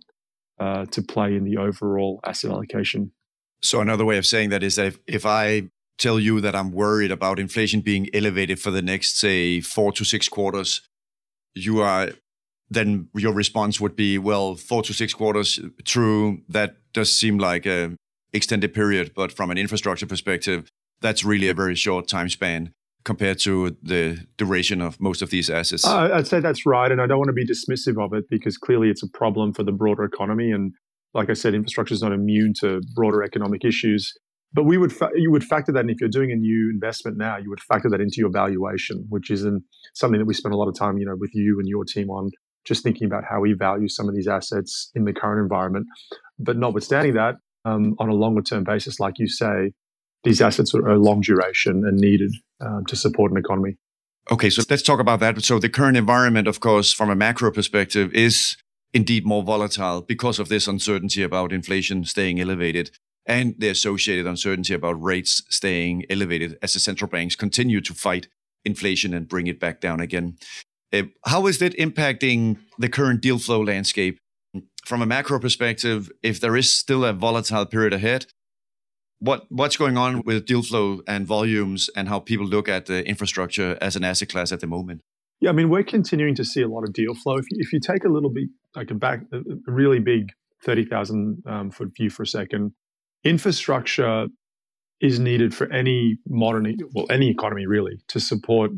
uh, 0.59 0.85
to 0.85 1.01
play 1.01 1.35
in 1.35 1.43
the 1.43 1.57
overall 1.57 2.19
asset 2.25 2.51
allocation. 2.51 3.11
So 3.61 3.81
another 3.81 4.05
way 4.05 4.17
of 4.17 4.25
saying 4.25 4.49
that 4.49 4.63
is 4.63 4.75
that 4.75 4.85
if, 4.87 4.99
if 5.07 5.25
I 5.25 5.69
tell 5.97 6.19
you 6.19 6.41
that 6.41 6.55
I'm 6.55 6.71
worried 6.71 7.11
about 7.11 7.39
inflation 7.39 7.81
being 7.81 8.07
elevated 8.13 8.59
for 8.59 8.71
the 8.71 8.81
next, 8.81 9.17
say, 9.17 9.61
four 9.61 9.91
to 9.93 10.03
six 10.03 10.29
quarters, 10.29 10.81
you 11.55 11.81
are 11.81 12.11
then 12.69 13.07
your 13.15 13.33
response 13.33 13.79
would 13.79 13.95
be, 13.95 14.17
well, 14.17 14.55
four 14.55 14.83
to 14.83 14.93
six 14.93 15.13
quarters, 15.13 15.59
true, 15.85 16.41
that 16.49 16.75
does 16.91 17.11
seem 17.11 17.37
like 17.37 17.65
a 17.65 17.95
extended 18.33 18.73
period, 18.73 19.13
but 19.15 19.31
from 19.31 19.49
an 19.51 19.57
infrastructure 19.57 20.05
perspective, 20.05 20.69
that's 20.99 21.23
really 21.23 21.47
a 21.47 21.53
very 21.53 21.75
short 21.75 22.07
time 22.07 22.27
span 22.27 22.73
compared 23.07 23.39
to 23.39 23.77
the 23.81 24.27
duration 24.35 24.81
of 24.81 24.99
most 24.99 25.21
of 25.21 25.29
these 25.29 25.49
assets. 25.49 25.87
Uh, 25.87 26.09
I'd 26.13 26.27
say 26.27 26.41
that's 26.41 26.65
right, 26.65 26.91
and 26.91 27.01
I 27.01 27.07
don't 27.07 27.19
want 27.19 27.29
to 27.29 27.33
be 27.33 27.47
dismissive 27.47 28.03
of 28.03 28.11
it 28.13 28.25
because 28.29 28.57
clearly 28.57 28.89
it's 28.89 29.01
a 29.01 29.07
problem 29.07 29.53
for 29.53 29.63
the 29.63 29.71
broader 29.71 30.03
economy, 30.03 30.51
and 30.51 30.73
like 31.13 31.29
I 31.29 31.33
said, 31.33 31.53
infrastructure 31.53 31.93
is 31.93 32.01
not 32.03 32.11
immune 32.11 32.51
to 32.59 32.81
broader 32.95 33.23
economic 33.23 33.63
issues. 33.63 34.13
But 34.51 34.65
we 34.65 34.77
would 34.77 34.91
fa- 34.91 35.11
you 35.15 35.31
would 35.31 35.45
factor 35.45 35.71
that 35.71 35.85
in 35.85 35.89
if 35.89 36.01
you're 36.01 36.09
doing 36.09 36.33
a 36.33 36.35
new 36.35 36.69
investment 36.73 37.17
now, 37.17 37.37
you 37.37 37.49
would 37.49 37.61
factor 37.61 37.89
that 37.89 38.01
into 38.01 38.17
your 38.17 38.29
valuation, 38.29 39.05
which 39.07 39.31
isn't 39.31 39.63
something 39.93 40.19
that 40.19 40.25
we 40.25 40.33
spend 40.33 40.53
a 40.53 40.57
lot 40.57 40.67
of 40.67 40.75
time, 40.77 40.97
you 40.97 41.05
know, 41.05 41.15
with 41.17 41.31
you 41.33 41.59
and 41.59 41.67
your 41.69 41.85
team 41.85 42.09
on 42.09 42.29
just 42.65 42.83
thinking 42.83 43.07
about 43.07 43.23
how 43.29 43.39
we 43.39 43.53
value 43.53 43.87
some 43.87 44.09
of 44.09 44.15
these 44.15 44.27
assets 44.27 44.91
in 44.95 45.05
the 45.05 45.13
current 45.13 45.41
environment. 45.41 45.85
But 46.39 46.57
notwithstanding 46.57 47.13
that, 47.13 47.35
um, 47.63 47.95
on 47.99 48.09
a 48.09 48.13
longer 48.13 48.41
term 48.41 48.65
basis, 48.65 48.99
like 48.99 49.15
you 49.17 49.29
say, 49.29 49.71
these 50.23 50.41
assets 50.41 50.73
are 50.73 50.97
long 50.97 51.21
duration 51.21 51.83
and 51.85 51.97
needed 51.97 52.33
um, 52.61 52.85
to 52.87 52.95
support 52.95 53.31
an 53.31 53.37
economy. 53.37 53.77
Okay, 54.29 54.49
so 54.49 54.61
let's 54.69 54.83
talk 54.83 54.99
about 54.99 55.19
that. 55.21 55.41
So 55.43 55.57
the 55.57 55.69
current 55.69 55.95
environment, 55.95 56.47
of 56.47 56.59
course, 56.59 56.91
from 56.91 57.09
a 57.09 57.15
macro 57.15 57.51
perspective, 57.51 58.13
is 58.13 58.57
indeed 58.93 59.25
more 59.25 59.43
volatile 59.43 60.01
because 60.01 60.39
of 60.39 60.49
this 60.49 60.67
uncertainty 60.67 61.23
about 61.23 61.53
inflation 61.53 62.03
staying 62.03 62.41
elevated 62.41 62.91
and 63.25 63.55
the 63.57 63.69
associated 63.69 64.25
uncertainty 64.25 64.73
about 64.73 65.01
rates 65.01 65.43
staying 65.49 66.05
elevated 66.09 66.57
as 66.61 66.73
the 66.73 66.79
central 66.79 67.09
banks 67.09 67.35
continue 67.35 67.81
to 67.81 67.93
fight 67.93 68.27
inflation 68.65 69.13
and 69.13 69.27
bring 69.27 69.47
it 69.47 69.59
back 69.59 69.81
down 69.81 69.99
again. 69.99 70.37
Uh, 70.93 71.03
how 71.25 71.45
is 71.47 71.59
that 71.59 71.75
impacting 71.77 72.57
the 72.77 72.89
current 72.89 73.21
deal 73.21 73.37
flow 73.37 73.61
landscape? 73.61 74.17
From 74.85 75.01
a 75.01 75.05
macro 75.05 75.39
perspective, 75.39 76.09
if 76.23 76.39
there 76.39 76.55
is 76.55 76.73
still 76.73 77.03
a 77.03 77.11
volatile 77.11 77.65
period 77.65 77.93
ahead, 77.93 78.25
what 79.19 79.45
what's 79.49 79.77
going 79.77 79.97
on 79.97 80.21
with 80.23 80.45
deal 80.45 80.61
flow 80.61 81.01
and 81.07 81.25
volumes 81.25 81.89
and 81.95 82.07
how 82.07 82.19
people 82.19 82.45
look 82.45 82.69
at 82.69 82.85
the 82.85 83.07
infrastructure 83.07 83.77
as 83.81 83.95
an 83.95 84.03
asset 84.03 84.29
class 84.29 84.51
at 84.51 84.59
the 84.59 84.67
moment? 84.67 85.01
Yeah, 85.39 85.51
I 85.51 85.53
mean, 85.53 85.69
we're 85.69 85.83
continuing 85.83 86.35
to 86.35 86.45
see 86.45 86.61
a 86.61 86.67
lot 86.67 86.83
of 86.83 86.93
deal 86.93 87.13
flow. 87.13 87.37
If 87.37 87.45
you, 87.51 87.57
if 87.59 87.71
you 87.71 87.79
take 87.79 88.03
a 88.03 88.09
little 88.09 88.31
bit, 88.31 88.49
like 88.75 88.89
a 88.89 88.95
back, 88.95 89.21
a 89.31 89.41
really 89.67 89.99
big 89.99 90.31
30,000 90.63 91.43
um, 91.45 91.71
foot 91.71 91.89
view 91.95 92.09
for 92.09 92.23
a 92.23 92.27
second, 92.27 92.71
infrastructure 93.23 94.27
is 94.99 95.19
needed 95.19 95.53
for 95.53 95.71
any 95.71 96.17
modern, 96.27 96.75
well, 96.95 97.05
any 97.11 97.29
economy 97.29 97.67
really, 97.67 97.99
to 98.07 98.19
support 98.19 98.71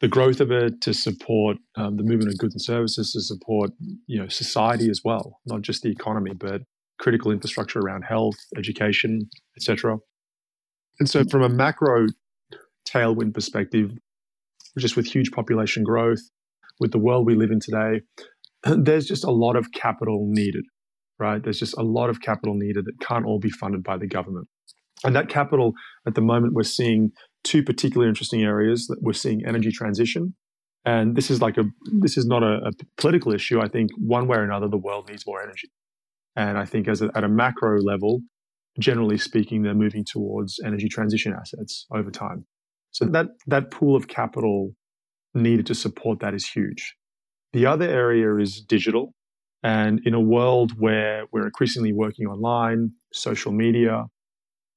the 0.00 0.08
growth 0.08 0.40
of 0.40 0.50
it, 0.50 0.80
to 0.80 0.92
support 0.92 1.56
um, 1.76 1.96
the 1.96 2.02
movement 2.02 2.32
of 2.32 2.38
goods 2.38 2.54
and 2.54 2.62
services, 2.62 3.12
to 3.12 3.20
support 3.20 3.70
you 4.06 4.20
know 4.20 4.28
society 4.28 4.90
as 4.90 5.02
well, 5.04 5.40
not 5.46 5.62
just 5.62 5.82
the 5.82 5.90
economy, 5.90 6.32
but 6.34 6.62
critical 6.98 7.30
infrastructure 7.30 7.80
around 7.80 8.02
health, 8.02 8.36
education, 8.56 9.28
etc. 9.56 9.96
And 11.00 11.08
so, 11.08 11.20
mm-hmm. 11.20 11.28
from 11.28 11.42
a 11.42 11.48
macro 11.48 12.06
tailwind 12.88 13.34
perspective, 13.34 13.90
just 14.78 14.96
with 14.96 15.06
huge 15.06 15.30
population 15.30 15.82
growth, 15.84 16.20
with 16.80 16.92
the 16.92 16.98
world 16.98 17.26
we 17.26 17.34
live 17.34 17.50
in 17.50 17.60
today, 17.60 18.00
there's 18.64 19.06
just 19.06 19.24
a 19.24 19.30
lot 19.30 19.56
of 19.56 19.72
capital 19.72 20.26
needed 20.30 20.64
right? 21.18 21.42
There's 21.42 21.58
just 21.58 21.76
a 21.78 21.82
lot 21.82 22.10
of 22.10 22.20
capital 22.20 22.54
needed 22.54 22.84
that 22.86 23.00
can't 23.00 23.24
all 23.24 23.38
be 23.38 23.50
funded 23.50 23.82
by 23.82 23.96
the 23.96 24.06
government. 24.06 24.48
And 25.04 25.14
that 25.14 25.28
capital, 25.28 25.72
at 26.06 26.14
the 26.14 26.20
moment, 26.20 26.54
we're 26.54 26.62
seeing 26.62 27.10
two 27.42 27.62
particularly 27.62 28.08
interesting 28.08 28.42
areas 28.42 28.86
that 28.86 28.98
we're 29.02 29.12
seeing 29.12 29.42
energy 29.46 29.70
transition. 29.70 30.34
And 30.86 31.16
this 31.16 31.30
is 31.30 31.40
like 31.40 31.56
a 31.56 31.64
this 32.00 32.16
is 32.16 32.26
not 32.26 32.42
a, 32.42 32.60
a 32.66 32.70
political 32.98 33.32
issue. 33.32 33.60
I 33.60 33.68
think 33.68 33.90
one 33.98 34.26
way 34.28 34.36
or 34.36 34.44
another, 34.44 34.68
the 34.68 34.78
world 34.78 35.08
needs 35.08 35.26
more 35.26 35.42
energy. 35.42 35.68
And 36.36 36.58
I 36.58 36.64
think 36.64 36.88
as 36.88 37.02
a, 37.02 37.10
at 37.14 37.24
a 37.24 37.28
macro 37.28 37.80
level, 37.80 38.20
generally 38.78 39.18
speaking, 39.18 39.62
they're 39.62 39.74
moving 39.74 40.04
towards 40.04 40.58
energy 40.64 40.88
transition 40.88 41.32
assets 41.32 41.86
over 41.94 42.10
time. 42.10 42.44
So 42.90 43.04
that 43.06 43.26
that 43.46 43.70
pool 43.70 43.96
of 43.96 44.08
capital 44.08 44.72
needed 45.34 45.66
to 45.66 45.74
support 45.74 46.20
that 46.20 46.34
is 46.34 46.46
huge. 46.46 46.94
The 47.52 47.66
other 47.66 47.88
area 47.88 48.36
is 48.36 48.60
digital. 48.60 49.14
And 49.62 50.00
in 50.04 50.12
a 50.12 50.20
world 50.20 50.72
where 50.78 51.24
we're 51.32 51.46
increasingly 51.46 51.92
working 51.92 52.26
online, 52.26 52.90
social 53.12 53.50
media, 53.50 54.04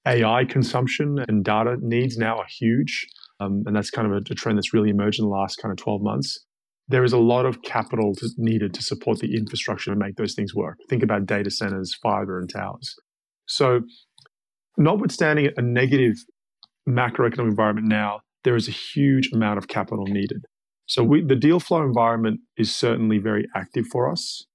AI 0.07 0.45
consumption 0.45 1.17
and 1.27 1.43
data 1.43 1.75
needs 1.81 2.17
now 2.17 2.37
are 2.37 2.47
huge. 2.47 3.05
Um, 3.39 3.63
and 3.65 3.75
that's 3.75 3.91
kind 3.91 4.07
of 4.07 4.13
a, 4.13 4.31
a, 4.31 4.35
trend 4.35 4.57
that's 4.57 4.73
really 4.73 4.89
emerged 4.89 5.19
in 5.19 5.25
the 5.25 5.31
last 5.31 5.57
kind 5.57 5.71
of 5.71 5.77
12 5.77 6.01
months. 6.01 6.39
There 6.89 7.03
is 7.03 7.13
a 7.13 7.17
lot 7.17 7.45
of 7.45 7.61
capital 7.63 8.15
to, 8.15 8.29
needed 8.37 8.73
to 8.75 8.81
support 8.81 9.19
the 9.19 9.35
infrastructure 9.35 9.91
to 9.91 9.99
make 9.99 10.15
those 10.15 10.35
things 10.35 10.55
work. 10.55 10.77
Think 10.89 11.03
about 11.03 11.25
data 11.25 11.51
centers, 11.51 11.95
fiber, 12.01 12.39
and 12.39 12.49
towers. 12.49 12.95
So, 13.45 13.81
notwithstanding 14.77 15.49
a 15.57 15.61
negative 15.61 16.15
macroeconomic 16.87 17.49
environment 17.49 17.87
now, 17.87 18.21
there 18.43 18.55
is 18.55 18.67
a 18.67 18.71
huge 18.71 19.31
amount 19.33 19.57
of 19.57 19.67
capital 19.67 20.05
needed. 20.05 20.45
So, 20.85 21.03
we, 21.03 21.23
the 21.23 21.35
deal 21.35 21.59
flow 21.59 21.83
environment 21.83 22.39
is 22.55 22.73
certainly 22.73 23.17
very 23.17 23.45
active 23.55 23.85
for 23.91 24.09
us. 24.09 24.45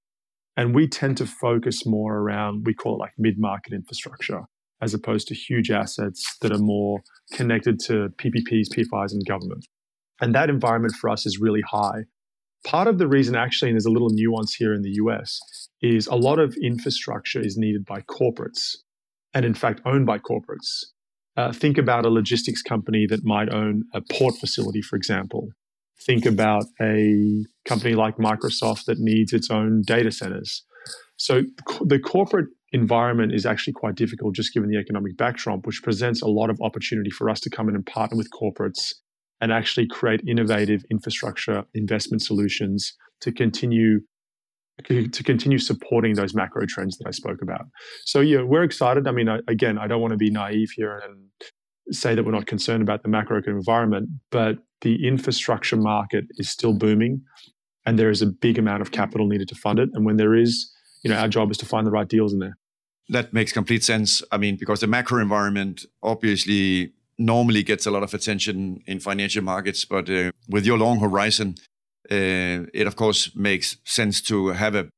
And 0.55 0.75
we 0.75 0.87
tend 0.87 1.17
to 1.17 1.25
focus 1.25 1.85
more 1.85 2.17
around, 2.17 2.65
we 2.65 2.73
call 2.73 2.95
it 2.95 2.99
like 2.99 3.13
mid 3.17 3.39
market 3.39 3.73
infrastructure, 3.73 4.41
as 4.81 4.93
opposed 4.93 5.27
to 5.27 5.35
huge 5.35 5.71
assets 5.71 6.23
that 6.41 6.51
are 6.51 6.59
more 6.59 6.99
connected 7.33 7.79
to 7.87 8.09
PPPs, 8.17 8.67
PFIs, 8.75 9.11
and 9.11 9.25
government. 9.27 9.65
And 10.21 10.35
that 10.35 10.49
environment 10.49 10.93
for 10.99 11.09
us 11.09 11.25
is 11.25 11.39
really 11.39 11.63
high. 11.69 12.03
Part 12.63 12.87
of 12.87 12.97
the 12.97 13.07
reason, 13.07 13.35
actually, 13.35 13.69
and 13.69 13.75
there's 13.75 13.85
a 13.85 13.91
little 13.91 14.09
nuance 14.09 14.53
here 14.53 14.73
in 14.73 14.81
the 14.81 14.91
US, 14.91 15.39
is 15.81 16.07
a 16.07 16.15
lot 16.15 16.39
of 16.39 16.55
infrastructure 16.61 17.41
is 17.41 17.57
needed 17.57 17.85
by 17.85 18.01
corporates, 18.01 18.77
and 19.33 19.45
in 19.45 19.53
fact, 19.53 19.81
owned 19.85 20.05
by 20.05 20.17
corporates. 20.17 20.85
Uh, 21.35 21.51
think 21.51 21.77
about 21.77 22.05
a 22.05 22.09
logistics 22.09 22.61
company 22.61 23.05
that 23.07 23.25
might 23.25 23.51
own 23.51 23.83
a 23.93 24.01
port 24.01 24.35
facility, 24.35 24.81
for 24.81 24.95
example. 24.95 25.49
Think 26.05 26.25
about 26.25 26.65
a 26.81 27.43
company 27.65 27.95
like 27.95 28.17
Microsoft 28.17 28.85
that 28.85 28.99
needs 28.99 29.33
its 29.33 29.49
own 29.49 29.81
data 29.85 30.11
centers. 30.11 30.63
So 31.17 31.43
the 31.81 31.99
corporate 31.99 32.47
environment 32.71 33.33
is 33.33 33.45
actually 33.45 33.73
quite 33.73 33.95
difficult 33.95 34.35
just 34.35 34.53
given 34.53 34.69
the 34.69 34.77
economic 34.77 35.15
backdrop, 35.17 35.65
which 35.65 35.83
presents 35.83 36.21
a 36.21 36.27
lot 36.27 36.49
of 36.49 36.59
opportunity 36.61 37.09
for 37.09 37.29
us 37.29 37.39
to 37.41 37.49
come 37.49 37.69
in 37.69 37.75
and 37.75 37.85
partner 37.85 38.17
with 38.17 38.29
corporates 38.31 38.93
and 39.43 39.51
actually 39.51 39.85
create 39.85 40.21
innovative 40.25 40.85
infrastructure 40.89 41.65
investment 41.73 42.21
solutions 42.21 42.95
to 43.19 43.29
continue 43.29 43.99
to 44.87 45.23
continue 45.23 45.59
supporting 45.59 46.15
those 46.15 46.33
macro 46.33 46.65
trends 46.65 46.97
that 46.97 47.07
I 47.07 47.11
spoke 47.11 47.41
about. 47.43 47.65
So 48.05 48.21
yeah, 48.21 48.41
we're 48.41 48.63
excited. 48.63 49.05
I 49.05 49.11
mean, 49.11 49.29
I, 49.29 49.39
again, 49.47 49.77
I 49.77 49.85
don't 49.85 50.01
want 50.01 50.13
to 50.13 50.17
be 50.17 50.31
naive 50.31 50.71
here 50.75 50.97
and 50.97 51.27
say 51.93 52.15
that 52.15 52.23
we're 52.23 52.31
not 52.31 52.47
concerned 52.47 52.81
about 52.81 53.03
the 53.03 53.09
macro 53.09 53.39
environment, 53.45 54.09
but 54.31 54.59
the 54.81 55.05
infrastructure 55.05 55.75
market 55.75 56.23
is 56.37 56.49
still 56.49 56.73
booming 56.73 57.21
and 57.85 57.99
there 57.99 58.09
is 58.09 58.21
a 58.21 58.25
big 58.25 58.57
amount 58.57 58.81
of 58.81 58.91
capital 58.91 59.27
needed 59.27 59.49
to 59.49 59.55
fund 59.55 59.77
it. 59.77 59.89
And 59.93 60.05
when 60.05 60.15
there 60.15 60.33
is, 60.33 60.71
you 61.03 61.11
know, 61.11 61.17
our 61.17 61.27
job 61.27 61.51
is 61.51 61.57
to 61.57 61.65
find 61.65 61.85
the 61.85 61.91
right 61.91 62.07
deals 62.07 62.33
in 62.33 62.39
there. 62.39 62.57
That 63.09 63.33
makes 63.33 63.51
complete 63.51 63.83
sense. 63.83 64.23
I 64.31 64.37
mean, 64.37 64.55
because 64.55 64.79
the 64.79 64.87
macro 64.87 65.21
environment 65.21 65.85
obviously 66.01 66.93
normally 67.17 67.63
gets 67.63 67.85
a 67.85 67.91
lot 67.91 68.03
of 68.03 68.13
attention 68.13 68.81
in 68.85 68.99
financial 68.99 69.43
markets, 69.43 69.85
but 69.85 70.09
uh, 70.09 70.31
with 70.49 70.65
your 70.65 70.77
long 70.77 70.99
horizon, 70.99 71.55
uh, 72.11 72.67
it 72.73 72.87
of 72.87 72.95
course 72.95 73.35
makes 73.35 73.77
sense 73.85 74.21
to 74.21 74.47
have 74.49 74.75
a 74.75 74.89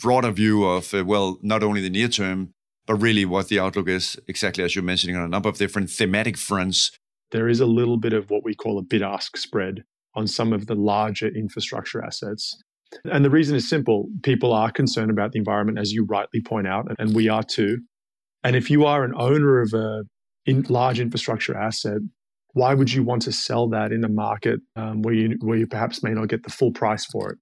broader 0.00 0.30
view 0.30 0.64
of, 0.64 0.92
uh, 0.94 1.04
well, 1.04 1.38
not 1.42 1.62
only 1.62 1.80
the 1.80 1.90
near 1.90 2.08
term, 2.08 2.50
but 2.86 2.96
really 2.96 3.24
what 3.24 3.48
the 3.48 3.58
outlook 3.58 3.88
is, 3.88 4.18
exactly 4.26 4.64
as 4.64 4.74
you're 4.74 4.84
mentioning, 4.84 5.16
on 5.16 5.24
a 5.24 5.28
number 5.28 5.48
of 5.48 5.56
different 5.56 5.90
thematic 5.90 6.36
fronts. 6.36 6.90
There 7.30 7.48
is 7.48 7.60
a 7.60 7.66
little 7.66 7.96
bit 7.96 8.12
of 8.12 8.28
what 8.28 8.44
we 8.44 8.54
call 8.54 8.78
a 8.78 8.82
bid 8.82 9.02
ask 9.02 9.36
spread 9.36 9.84
on 10.14 10.26
some 10.26 10.52
of 10.52 10.66
the 10.66 10.74
larger 10.74 11.28
infrastructure 11.28 12.04
assets. 12.04 12.60
And 13.04 13.24
the 13.24 13.30
reason 13.30 13.56
is 13.56 13.68
simple 13.68 14.08
people 14.22 14.52
are 14.52 14.70
concerned 14.70 15.10
about 15.10 15.32
the 15.32 15.38
environment, 15.38 15.78
as 15.78 15.92
you 15.92 16.04
rightly 16.04 16.42
point 16.42 16.66
out, 16.66 16.86
and 16.98 17.14
we 17.14 17.28
are 17.28 17.42
too. 17.42 17.78
And 18.44 18.56
if 18.56 18.70
you 18.70 18.84
are 18.84 19.04
an 19.04 19.14
owner 19.16 19.60
of 19.60 19.72
a 19.72 20.02
in 20.46 20.62
large 20.68 21.00
infrastructure 21.00 21.56
asset, 21.56 22.00
why 22.54 22.74
would 22.74 22.92
you 22.92 23.02
want 23.02 23.22
to 23.22 23.32
sell 23.32 23.68
that 23.70 23.92
in 23.92 24.04
a 24.04 24.08
market 24.08 24.60
um, 24.76 25.02
where 25.02 25.14
you 25.14 25.36
where 25.40 25.56
you 25.56 25.66
perhaps 25.66 26.02
may 26.02 26.12
not 26.12 26.28
get 26.28 26.42
the 26.42 26.50
full 26.50 26.72
price 26.72 27.04
for 27.06 27.30
it? 27.32 27.38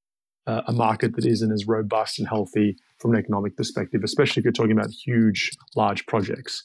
Uh, 0.47 0.63
a 0.67 0.73
market 0.73 1.15
that 1.15 1.27
isn't 1.27 1.53
as 1.53 1.67
robust 1.67 2.19
and 2.19 2.27
healthy 2.27 2.75
from 2.99 3.13
an 3.13 3.21
economic 3.21 3.57
perspective, 3.57 4.01
especially 4.03 4.41
if 4.41 4.45
you're 4.45 4.53
talking 4.53 4.73
about 4.73 4.91
huge, 4.91 5.51
large 5.77 6.05
projects. 6.07 6.65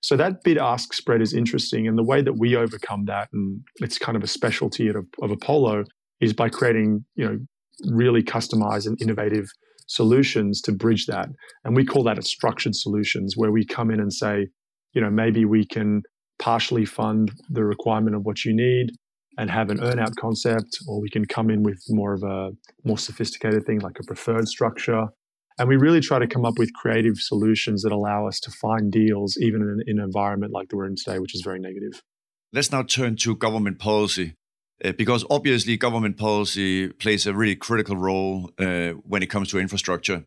So 0.00 0.16
that 0.16 0.44
bid 0.44 0.58
ask 0.58 0.92
spread 0.92 1.22
is 1.22 1.32
interesting. 1.32 1.88
And 1.88 1.96
the 1.96 2.04
way 2.04 2.20
that 2.20 2.34
we 2.34 2.54
overcome 2.54 3.06
that, 3.06 3.30
and 3.32 3.62
it's 3.76 3.98
kind 3.98 4.16
of 4.16 4.22
a 4.22 4.26
specialty 4.26 4.88
of, 4.88 5.06
of 5.22 5.30
Apollo, 5.30 5.84
is 6.20 6.34
by 6.34 6.50
creating, 6.50 7.06
you 7.14 7.24
know, 7.24 7.38
really 7.86 8.22
customized 8.22 8.86
and 8.86 9.00
innovative 9.00 9.46
solutions 9.86 10.60
to 10.60 10.72
bridge 10.72 11.06
that. 11.06 11.28
And 11.64 11.74
we 11.74 11.86
call 11.86 12.04
that 12.04 12.18
a 12.18 12.22
structured 12.22 12.74
solutions, 12.74 13.34
where 13.36 13.50
we 13.50 13.64
come 13.64 13.90
in 13.90 13.98
and 13.98 14.12
say, 14.12 14.48
you 14.94 15.00
know, 15.00 15.10
maybe 15.10 15.44
we 15.44 15.66
can 15.66 16.02
partially 16.38 16.84
fund 16.84 17.32
the 17.48 17.64
requirement 17.64 18.16
of 18.16 18.24
what 18.24 18.44
you 18.44 18.54
need 18.54 18.90
and 19.36 19.50
have 19.50 19.70
an 19.70 19.78
earnout 19.78 20.14
concept, 20.16 20.78
or 20.88 21.00
we 21.00 21.10
can 21.10 21.24
come 21.24 21.50
in 21.50 21.62
with 21.62 21.82
more 21.88 22.14
of 22.14 22.22
a 22.22 22.50
more 22.84 22.98
sophisticated 22.98 23.64
thing 23.66 23.80
like 23.80 23.98
a 23.98 24.04
preferred 24.04 24.46
structure. 24.48 25.06
And 25.58 25.68
we 25.68 25.76
really 25.76 26.00
try 26.00 26.18
to 26.18 26.26
come 26.26 26.44
up 26.44 26.58
with 26.58 26.72
creative 26.72 27.16
solutions 27.16 27.82
that 27.82 27.92
allow 27.92 28.26
us 28.26 28.40
to 28.40 28.50
find 28.50 28.90
deals 28.90 29.36
even 29.40 29.62
in, 29.62 29.82
in 29.86 29.98
an 29.98 30.04
environment 30.04 30.52
like 30.52 30.68
the 30.68 30.76
we're 30.76 30.86
in 30.86 30.96
today, 30.96 31.18
which 31.18 31.34
is 31.34 31.42
very 31.42 31.58
negative. 31.58 32.00
Let's 32.52 32.70
now 32.70 32.82
turn 32.82 33.16
to 33.16 33.36
government 33.36 33.78
policy. 33.78 34.34
Uh, 34.84 34.90
because 34.92 35.24
obviously 35.30 35.76
government 35.76 36.16
policy 36.16 36.88
plays 36.88 37.26
a 37.26 37.32
really 37.32 37.54
critical 37.54 37.96
role 37.96 38.50
uh, 38.58 38.90
when 39.06 39.22
it 39.22 39.26
comes 39.26 39.48
to 39.48 39.58
infrastructure. 39.58 40.24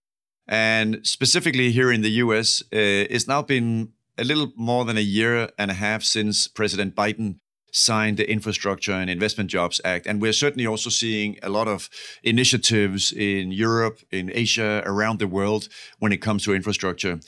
And 0.47 1.05
specifically 1.05 1.71
here 1.71 1.91
in 1.91 2.01
the 2.01 2.12
US, 2.24 2.62
uh, 2.62 2.67
it's 3.09 3.27
now 3.27 3.41
been 3.41 3.91
a 4.17 4.24
little 4.24 4.51
more 4.55 4.86
than 4.86 4.97
a 4.97 5.01
year 5.01 5.50
and 5.57 5.71
a 5.71 5.75
half 5.75 6.03
since 6.03 6.47
President 6.47 6.95
Biden 6.95 7.39
signed 7.71 8.17
the 8.17 8.29
Infrastructure 8.29 8.93
and 8.93 9.09
Investment 9.09 9.50
Jobs 9.50 9.79
Act. 9.83 10.07
And 10.07 10.21
we're 10.21 10.33
certainly 10.33 10.65
also 10.65 10.89
seeing 10.89 11.38
a 11.43 11.50
lot 11.50 11.67
of 11.67 11.89
initiatives 12.24 13.12
in 13.12 13.51
Europe, 13.51 14.00
in 14.12 14.31
Asia, 14.33 14.81
around 14.86 15.19
the 15.19 15.27
world 15.27 15.67
when 16.00 16.12
it 16.12 16.17
comes 16.17 16.43
to 16.45 16.55
infrastructure. 16.55 17.19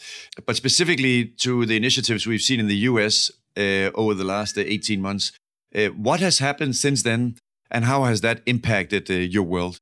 But 0.46 0.56
specifically 0.56 1.26
to 1.40 1.66
the 1.66 1.78
initiatives 1.78 2.26
we've 2.26 2.42
seen 2.42 2.60
in 2.60 2.68
the 2.68 2.78
US 2.90 3.32
uh, 3.58 3.92
over 3.94 4.14
the 4.14 4.24
last 4.24 4.58
18 4.58 5.02
months, 5.02 5.32
uh, 5.76 5.88
what 5.88 6.20
has 6.20 6.40
happened 6.40 6.76
since 6.76 7.04
then, 7.04 7.36
and 7.70 7.86
how 7.86 8.06
has 8.06 8.22
that 8.22 8.42
impacted 8.46 9.10
uh, 9.12 9.14
your 9.14 9.44
world? 9.44 9.80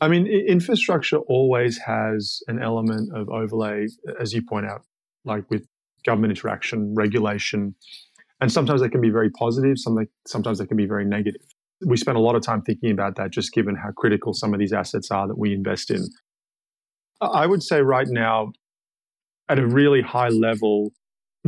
I 0.00 0.08
mean, 0.08 0.26
infrastructure 0.26 1.18
always 1.18 1.78
has 1.78 2.40
an 2.48 2.60
element 2.60 3.14
of 3.14 3.28
overlay, 3.28 3.86
as 4.18 4.32
you 4.32 4.42
point 4.42 4.66
out, 4.66 4.82
like 5.24 5.48
with 5.50 5.66
government 6.04 6.30
interaction, 6.30 6.94
regulation, 6.94 7.74
and 8.40 8.50
sometimes 8.50 8.80
they 8.80 8.88
can 8.88 9.00
be 9.00 9.10
very 9.10 9.30
positive, 9.30 9.76
sometimes 10.26 10.58
they 10.58 10.66
can 10.66 10.76
be 10.76 10.86
very 10.86 11.04
negative. 11.04 11.42
We 11.84 11.96
spend 11.96 12.16
a 12.16 12.20
lot 12.20 12.34
of 12.34 12.42
time 12.42 12.62
thinking 12.62 12.90
about 12.90 13.16
that, 13.16 13.30
just 13.30 13.52
given 13.52 13.76
how 13.76 13.90
critical 13.92 14.34
some 14.34 14.52
of 14.54 14.60
these 14.60 14.72
assets 14.72 15.10
are 15.10 15.26
that 15.28 15.38
we 15.38 15.52
invest 15.52 15.90
in. 15.90 16.06
I 17.20 17.46
would 17.46 17.62
say 17.62 17.82
right 17.82 18.08
now, 18.08 18.52
at 19.48 19.58
a 19.58 19.66
really 19.66 20.00
high 20.00 20.28
level, 20.28 20.92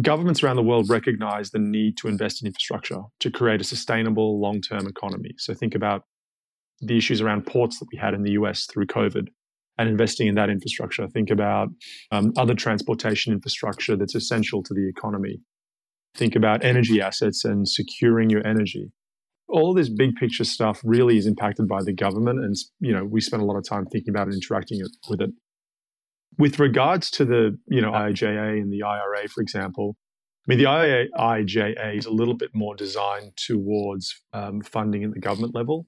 governments 0.00 0.42
around 0.42 0.56
the 0.56 0.62
world 0.62 0.90
recognize 0.90 1.50
the 1.50 1.59
need 1.59 1.97
to 1.99 2.09
invest 2.09 2.42
in 2.42 2.47
infrastructure 2.47 3.00
to 3.21 3.30
create 3.30 3.61
a 3.61 3.64
sustainable 3.64 4.40
long 4.40 4.61
term 4.61 4.87
economy. 4.87 5.30
So 5.38 5.54
think 5.54 5.75
about 5.75 6.04
the 6.80 6.99
issues 6.99 7.21
around 7.21 7.47
ports 7.47 7.78
that 7.78 7.87
we 7.92 7.99
had 7.99 8.12
in 8.12 8.23
the 8.23 8.32
US 8.32 8.66
through 8.66 8.87
COVID 8.87 9.28
and 9.79 9.88
investing 9.88 10.26
in 10.26 10.35
that 10.35 10.50
infrastructure. 10.50 11.07
Think 11.09 11.31
about 11.31 11.69
um, 12.11 12.33
other 12.37 12.55
transportation 12.55 13.33
infrastructure 13.33 13.97
that's 13.97 14.14
essential 14.14 14.62
to 14.62 14.75
the 14.75 14.88
economy. 14.88 15.41
Think 16.14 16.37
about 16.37 16.64
energy 16.64 17.00
assets 17.00 17.45
and 17.45 17.67
securing 17.67 18.29
your 18.29 18.47
energy. 18.47 18.93
All 19.49 19.75
this 19.75 19.88
big 19.88 20.14
picture 20.17 20.45
stuff 20.45 20.81
really 20.85 21.17
is 21.17 21.26
impacted 21.26 21.69
by 21.69 21.83
the 21.83 21.93
government, 21.93 22.38
and 22.41 22.55
you 22.81 22.93
know 22.93 23.05
we 23.05 23.21
spend 23.21 23.43
a 23.43 23.47
lot 23.47 23.57
of 23.57 23.69
time 23.69 23.87
thinking 23.87 24.11
about 24.11 24.29
it, 24.29 24.35
interacting 24.35 24.81
it, 24.81 24.91
with 25.09 25.21
it. 25.21 25.31
With 26.38 26.59
regards 26.59 27.11
to 27.12 27.25
the 27.25 27.59
you 27.67 27.81
know 27.81 27.93
IIJA 27.93 28.61
and 28.61 28.73
the 28.73 28.83
IRA, 28.83 29.29
for 29.29 29.43
example, 29.43 29.97
I 30.47 30.55
mean 30.55 30.59
the 30.59 30.64
IIJA 30.64 31.97
is 31.97 32.07
a 32.07 32.11
little 32.11 32.37
bit 32.37 32.50
more 32.55 32.75
designed 32.75 33.33
towards 33.37 34.14
um, 34.33 34.61
funding 34.62 35.05
at 35.05 35.12
the 35.12 35.21
government 35.21 35.55
level. 35.55 35.87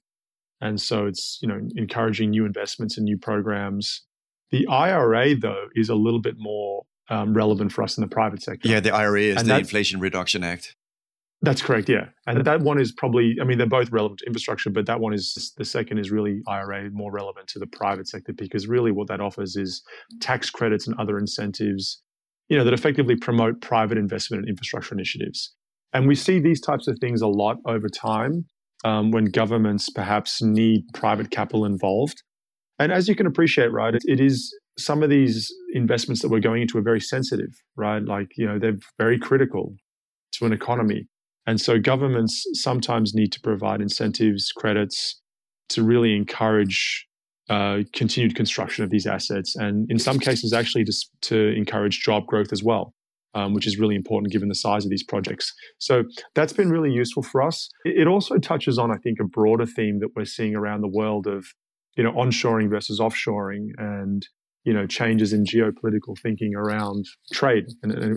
And 0.61 0.79
so 0.79 1.05
it's, 1.05 1.39
you 1.41 1.47
know, 1.47 1.59
encouraging 1.75 2.29
new 2.29 2.45
investments 2.45 2.97
and 2.97 3.05
new 3.05 3.17
programs. 3.17 4.03
The 4.51 4.65
IRA, 4.67 5.35
though, 5.35 5.65
is 5.75 5.89
a 5.89 5.95
little 5.95 6.21
bit 6.21 6.35
more 6.37 6.83
um, 7.09 7.33
relevant 7.33 7.71
for 7.71 7.83
us 7.83 7.97
in 7.97 8.01
the 8.01 8.07
private 8.07 8.41
sector. 8.41 8.67
Yeah, 8.67 8.79
the 8.79 8.93
IRA 8.93 9.21
is 9.21 9.37
and 9.37 9.47
the 9.47 9.57
Inflation 9.57 9.99
Reduction 9.99 10.43
Act. 10.43 10.75
That's 11.41 11.61
correct. 11.61 11.89
Yeah, 11.89 12.07
and 12.25 12.43
that 12.45 12.61
one 12.61 12.79
is 12.79 12.91
probably. 12.91 13.35
I 13.39 13.43
mean, 13.43 13.57
they're 13.57 13.67
both 13.67 13.91
relevant 13.91 14.19
to 14.19 14.25
infrastructure, 14.25 14.69
but 14.69 14.85
that 14.87 14.99
one 14.99 15.13
is 15.13 15.53
the 15.57 15.65
second 15.65 15.99
is 15.99 16.09
really 16.09 16.41
IRA 16.47 16.89
more 16.91 17.11
relevant 17.11 17.47
to 17.49 17.59
the 17.59 17.67
private 17.67 18.07
sector 18.07 18.33
because 18.33 18.67
really 18.67 18.91
what 18.91 19.07
that 19.09 19.19
offers 19.19 19.55
is 19.55 19.83
tax 20.21 20.49
credits 20.49 20.87
and 20.87 20.97
other 20.97 21.19
incentives 21.19 22.01
you 22.49 22.57
know, 22.57 22.63
that 22.63 22.73
effectively 22.73 23.15
promote 23.15 23.61
private 23.61 23.97
investment 23.97 24.43
in 24.43 24.49
infrastructure 24.49 24.93
initiatives. 24.93 25.53
And 25.93 26.07
we 26.07 26.15
see 26.15 26.39
these 26.39 26.61
types 26.61 26.87
of 26.87 26.97
things 26.99 27.21
a 27.21 27.27
lot 27.27 27.57
over 27.65 27.89
time 27.89 28.45
um, 28.85 29.11
when 29.11 29.25
governments 29.25 29.89
perhaps 29.89 30.41
need 30.41 30.83
private 30.93 31.31
capital 31.31 31.65
involved. 31.65 32.21
And 32.79 32.91
as 32.91 33.09
you 33.09 33.15
can 33.15 33.25
appreciate, 33.25 33.71
right, 33.71 33.95
it, 33.95 34.03
it 34.05 34.19
is 34.21 34.55
some 34.77 35.01
of 35.01 35.09
these 35.09 35.51
investments 35.73 36.21
that 36.21 36.29
we're 36.29 36.39
going 36.39 36.61
into 36.61 36.77
are 36.77 36.83
very 36.83 37.01
sensitive, 37.01 37.49
right? 37.75 38.03
Like, 38.03 38.31
you 38.37 38.45
know, 38.45 38.59
they're 38.59 38.77
very 38.97 39.17
critical 39.17 39.75
to 40.33 40.45
an 40.45 40.53
economy. 40.53 41.07
And 41.47 41.59
so 41.59 41.79
governments 41.79 42.45
sometimes 42.53 43.13
need 43.13 43.31
to 43.33 43.41
provide 43.41 43.81
incentives, 43.81 44.51
credits 44.51 45.21
to 45.69 45.83
really 45.83 46.15
encourage 46.15 47.07
uh, 47.49 47.79
continued 47.93 48.35
construction 48.35 48.83
of 48.83 48.89
these 48.89 49.05
assets. 49.05 49.55
And 49.55 49.89
in 49.89 49.99
some 49.99 50.19
cases, 50.19 50.53
actually, 50.53 50.83
just 50.83 51.09
to 51.23 51.55
encourage 51.55 52.01
job 52.01 52.25
growth 52.25 52.51
as 52.51 52.63
well. 52.63 52.93
Um, 53.37 53.53
which 53.53 53.67
is 53.67 53.77
really 53.77 53.95
important 53.95 54.31
given 54.31 54.47
the 54.47 54.55
size 54.55 54.85
of 54.85 54.89
these 54.89 55.03
projects. 55.03 55.53
So 55.77 56.05
that's 56.35 56.53
been 56.53 56.69
really 56.69 56.89
useful 56.89 57.21
for 57.21 57.41
us. 57.41 57.69
It 57.83 58.07
also 58.07 58.37
touches 58.37 58.77
on, 58.77 58.91
I 58.91 58.95
think, 59.03 59.19
a 59.19 59.25
broader 59.25 59.65
theme 59.65 59.99
that 59.99 60.15
we're 60.15 60.23
seeing 60.23 60.55
around 60.55 60.79
the 60.79 60.87
world 60.87 61.27
of, 61.27 61.45
you 61.97 62.03
know, 62.05 62.13
onshoring 62.13 62.69
versus 62.69 62.97
offshoring, 63.01 63.71
and 63.77 64.25
you 64.65 64.73
know 64.73 64.85
changes 64.85 65.31
in 65.31 65.45
geopolitical 65.45 66.19
thinking 66.21 66.55
around 66.55 67.05
trade 67.31 67.65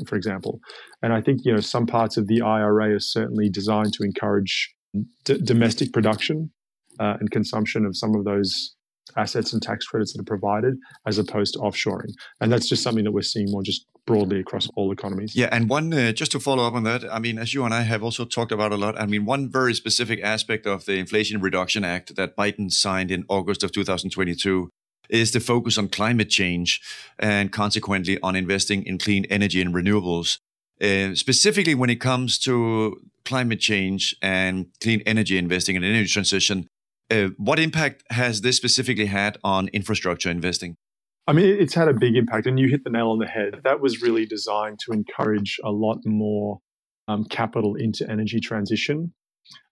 for 0.07 0.17
example 0.17 0.61
and 1.03 1.13
i 1.13 1.21
think 1.21 1.41
you 1.45 1.53
know 1.53 1.61
some 1.61 1.87
parts 1.87 2.17
of 2.17 2.27
the 2.27 2.41
ira 2.41 2.95
are 2.95 2.99
certainly 2.99 3.49
designed 3.49 3.93
to 3.93 4.03
encourage 4.03 4.75
d- 5.25 5.39
domestic 5.45 5.93
production 5.93 6.51
uh, 6.99 7.15
and 7.21 7.31
consumption 7.31 7.87
of 7.87 7.97
some 7.97 8.15
of 8.17 8.25
those 8.25 8.75
assets 9.17 9.53
and 9.53 9.63
tax 9.63 9.87
credits 9.87 10.13
that 10.13 10.21
are 10.21 10.25
provided 10.25 10.75
as 11.07 11.19
opposed 11.19 11.55
to 11.55 11.61
offshoring 11.61 12.13
and 12.41 12.51
that's 12.51 12.69
just 12.69 12.83
something 12.83 13.05
that 13.05 13.13
we're 13.13 13.23
seeing 13.23 13.47
more 13.51 13.63
just 13.63 13.87
broadly 14.09 14.41
across 14.41 14.69
all 14.77 14.91
economies 14.91 15.37
yeah 15.37 15.49
and 15.53 15.69
one 15.69 15.93
uh, 15.93 16.13
just 16.13 16.33
to 16.33 16.41
follow 16.41 16.67
up 16.67 16.75
on 16.75 16.83
that 16.83 17.03
i 17.13 17.19
mean 17.19 17.39
as 17.39 17.55
you 17.55 17.65
and 17.65 17.75
i 17.75 17.83
have 17.83 18.03
also 18.03 18.25
talked 18.25 18.53
about 18.53 18.73
a 18.73 18.77
lot 18.77 18.99
i 19.01 19.07
mean 19.07 19.25
one 19.25 19.49
very 19.61 19.75
specific 19.75 20.19
aspect 20.23 20.67
of 20.67 20.85
the 20.87 20.97
inflation 21.05 21.41
reduction 21.41 21.85
act 21.85 22.17
that 22.17 22.37
biden 22.37 22.73
signed 22.73 23.11
in 23.11 23.25
august 23.29 23.63
of 23.63 23.71
2022 23.71 24.71
is 25.09 25.33
the 25.33 25.41
focus 25.41 25.79
on 25.79 25.89
climate 25.89 26.29
change 26.29 26.81
and 27.19 27.53
consequently 27.53 28.19
on 28.23 28.37
investing 28.37 28.85
in 28.85 28.99
clean 28.99 29.25
energy 29.27 29.61
and 29.61 29.75
renewables. 29.75 30.39
Uh, 30.81 31.15
specifically, 31.15 31.75
when 31.75 31.91
it 31.91 32.01
comes 32.01 32.39
to 32.39 33.01
climate 33.25 33.61
change 33.61 34.15
and 34.23 34.67
clean 34.81 35.03
energy 35.07 35.37
investing 35.37 35.77
and 35.77 35.85
energy 35.85 36.09
transition, 36.09 36.69
uh, 37.11 37.29
what 37.37 37.59
impact 37.59 38.05
has 38.11 38.43
this 38.43 38.57
specifically 38.57 39.07
had 39.07 39.39
on 39.43 39.69
infrastructure 39.69 40.31
investing? 40.31 40.77
I 41.29 41.33
mean, 41.35 41.45
it's 41.45 41.75
had 41.75 41.89
a 41.89 41.93
big 41.93 42.17
impact, 42.17 42.47
and 42.47 42.59
you 42.59 42.69
hit 42.69 42.85
the 42.85 42.91
nail 42.91 43.11
on 43.11 43.19
the 43.19 43.27
head. 43.27 43.61
That 43.63 43.81
was 43.81 44.01
really 44.01 44.25
designed 44.25 44.79
to 44.87 44.93
encourage 44.93 45.61
a 45.63 45.71
lot 45.71 45.99
more 46.07 46.61
um, 47.07 47.25
capital 47.27 47.75
into 47.75 48.09
energy 48.11 48.41
transition. 48.41 49.13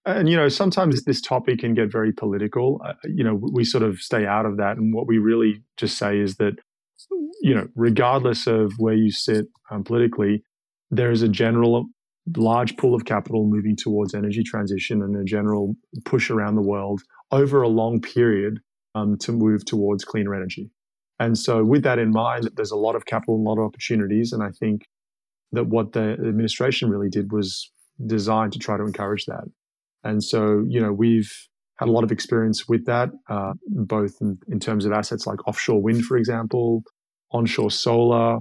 And 0.04 0.28
you 0.28 0.36
know 0.36 0.48
sometimes 0.48 1.04
this 1.04 1.20
topic 1.20 1.60
can 1.60 1.74
get 1.74 1.90
very 1.90 2.12
political. 2.12 2.80
Uh, 2.84 2.92
you 3.04 3.24
know 3.24 3.34
we 3.34 3.64
sort 3.64 3.82
of 3.82 3.98
stay 4.00 4.26
out 4.26 4.46
of 4.46 4.58
that 4.58 4.76
and 4.76 4.94
what 4.94 5.06
we 5.06 5.18
really 5.18 5.62
just 5.76 5.98
say 5.98 6.18
is 6.18 6.36
that 6.36 6.56
you 7.40 7.54
know 7.54 7.68
regardless 7.74 8.46
of 8.46 8.72
where 8.78 8.94
you 8.94 9.10
sit 9.10 9.46
um, 9.70 9.82
politically 9.82 10.42
there 10.90 11.10
is 11.10 11.22
a 11.22 11.28
general 11.28 11.86
large 12.36 12.76
pool 12.76 12.94
of 12.94 13.04
capital 13.04 13.46
moving 13.46 13.76
towards 13.76 14.14
energy 14.14 14.42
transition 14.42 15.02
and 15.02 15.16
a 15.16 15.24
general 15.24 15.74
push 16.04 16.30
around 16.30 16.54
the 16.54 16.62
world 16.62 17.02
over 17.32 17.60
a 17.62 17.68
long 17.68 18.00
period 18.00 18.60
um, 18.94 19.18
to 19.18 19.32
move 19.32 19.64
towards 19.64 20.04
cleaner 20.04 20.34
energy 20.34 20.70
and 21.18 21.38
so 21.38 21.64
with 21.64 21.82
that 21.82 21.98
in 21.98 22.10
mind 22.10 22.48
there's 22.56 22.70
a 22.70 22.76
lot 22.76 22.94
of 22.96 23.06
capital 23.06 23.36
and 23.36 23.46
a 23.46 23.48
lot 23.48 23.58
of 23.58 23.64
opportunities 23.64 24.32
and 24.32 24.42
i 24.42 24.50
think 24.50 24.82
that 25.52 25.66
what 25.66 25.92
the 25.92 26.12
administration 26.12 26.90
really 26.90 27.08
did 27.08 27.32
was 27.32 27.70
designed 28.06 28.52
to 28.52 28.58
try 28.58 28.76
to 28.76 28.84
encourage 28.84 29.24
that 29.26 29.44
and 30.06 30.22
so, 30.22 30.64
you 30.68 30.80
know, 30.80 30.92
we've 30.92 31.32
had 31.78 31.88
a 31.88 31.92
lot 31.92 32.04
of 32.04 32.12
experience 32.12 32.68
with 32.68 32.86
that, 32.86 33.10
uh, 33.28 33.54
both 33.66 34.14
in, 34.20 34.38
in, 34.48 34.60
terms 34.60 34.84
of 34.84 34.92
assets 34.92 35.26
like 35.26 35.46
offshore 35.48 35.82
wind, 35.82 36.04
for 36.04 36.16
example, 36.16 36.84
onshore 37.32 37.72
solar, 37.72 38.38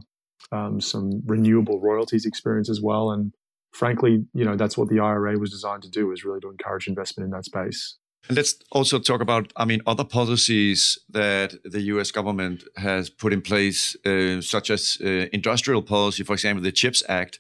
um, 0.52 0.80
some 0.80 1.24
renewable 1.26 1.82
royalties 1.82 2.26
experience 2.26 2.70
as 2.70 2.82
well. 2.82 3.10
And 3.12 3.34
frankly, 3.74 4.26
you 4.34 4.46
know, 4.46 4.56
that's 4.56 4.78
what 4.78 4.90
the 4.90 5.00
IRA 5.00 5.40
was 5.40 5.50
designed 5.50 5.82
to 5.84 5.90
do, 5.90 6.12
is 6.12 6.24
really 6.24 6.40
to 6.42 6.52
encourage 6.52 6.88
investment 6.88 7.26
in 7.26 7.32
that 7.32 7.46
space. 7.46 7.98
Let's 8.30 8.56
also 8.72 9.00
talk 9.00 9.22
about, 9.22 9.54
I 9.56 9.66
mean, 9.66 9.82
other 9.86 10.04
policies 10.04 10.98
that 11.10 11.56
the 11.64 11.82
U.S. 11.94 12.12
government 12.12 12.64
has 12.76 13.10
put 13.10 13.34
in 13.34 13.42
place, 13.42 13.96
uh, 14.06 14.42
such 14.42 14.72
as 14.72 14.98
uh, 15.04 15.28
industrial 15.32 15.84
policy, 15.84 16.24
for 16.24 16.34
example, 16.34 16.64
the 16.64 16.72
CHIPS 16.72 17.04
Act, 17.08 17.40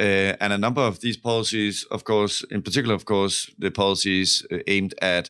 uh, 0.00 0.34
and 0.40 0.52
a 0.52 0.58
number 0.58 0.80
of 0.80 1.00
these 1.00 1.18
policies, 1.18 1.84
of 1.90 2.04
course, 2.04 2.42
in 2.50 2.62
particular, 2.62 2.94
of 2.94 3.04
course, 3.04 3.50
the 3.58 3.70
policies 3.70 4.46
uh, 4.50 4.58
aimed 4.66 4.94
at 5.02 5.28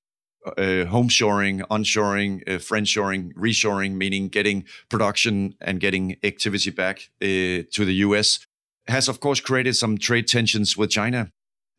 uh, 0.57 0.85
home 0.87 1.09
shoring, 1.09 1.61
onshoring, 1.71 2.43
uh, 2.49 2.59
friendshoring, 2.59 3.33
reshoring, 3.35 3.95
meaning 3.95 4.29
getting 4.29 4.65
production 4.89 5.55
and 5.61 5.81
getting 5.81 6.17
activity 6.23 6.71
back 6.71 7.11
uh, 7.21 7.67
to 7.73 7.85
the 7.85 7.95
US, 7.95 8.47
has 8.87 9.09
of 9.09 9.21
course 9.21 9.41
created 9.41 9.75
some 9.75 9.99
trade 9.99 10.27
tensions 10.27 10.77
with 10.77 10.91
China. 10.91 11.31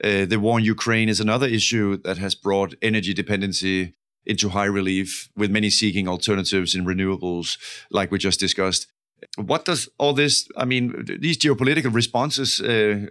Uh, 0.04 0.26
the 0.26 0.40
war 0.40 0.60
in 0.60 0.66
Ukraine 0.66 1.10
is 1.10 1.20
another 1.20 1.48
issue 1.48 1.98
that 1.98 2.18
has 2.18 2.36
brought 2.36 2.76
energy 2.82 3.14
dependency 3.14 3.94
into 4.26 4.50
high 4.50 4.66
relief, 4.66 5.30
with 5.36 5.52
many 5.52 5.70
seeking 5.70 6.08
alternatives 6.08 6.76
in 6.76 6.86
renewables, 6.86 7.58
like 7.92 8.12
we 8.12 8.18
just 8.18 8.40
discussed. 8.40 8.88
What 9.38 9.64
does 9.64 9.88
all 9.98 10.14
this 10.14 10.50
i 10.58 10.66
mean 10.66 11.06
these 11.20 11.38
geopolitical 11.38 11.94
responses 11.94 12.60
uh, 12.60 13.08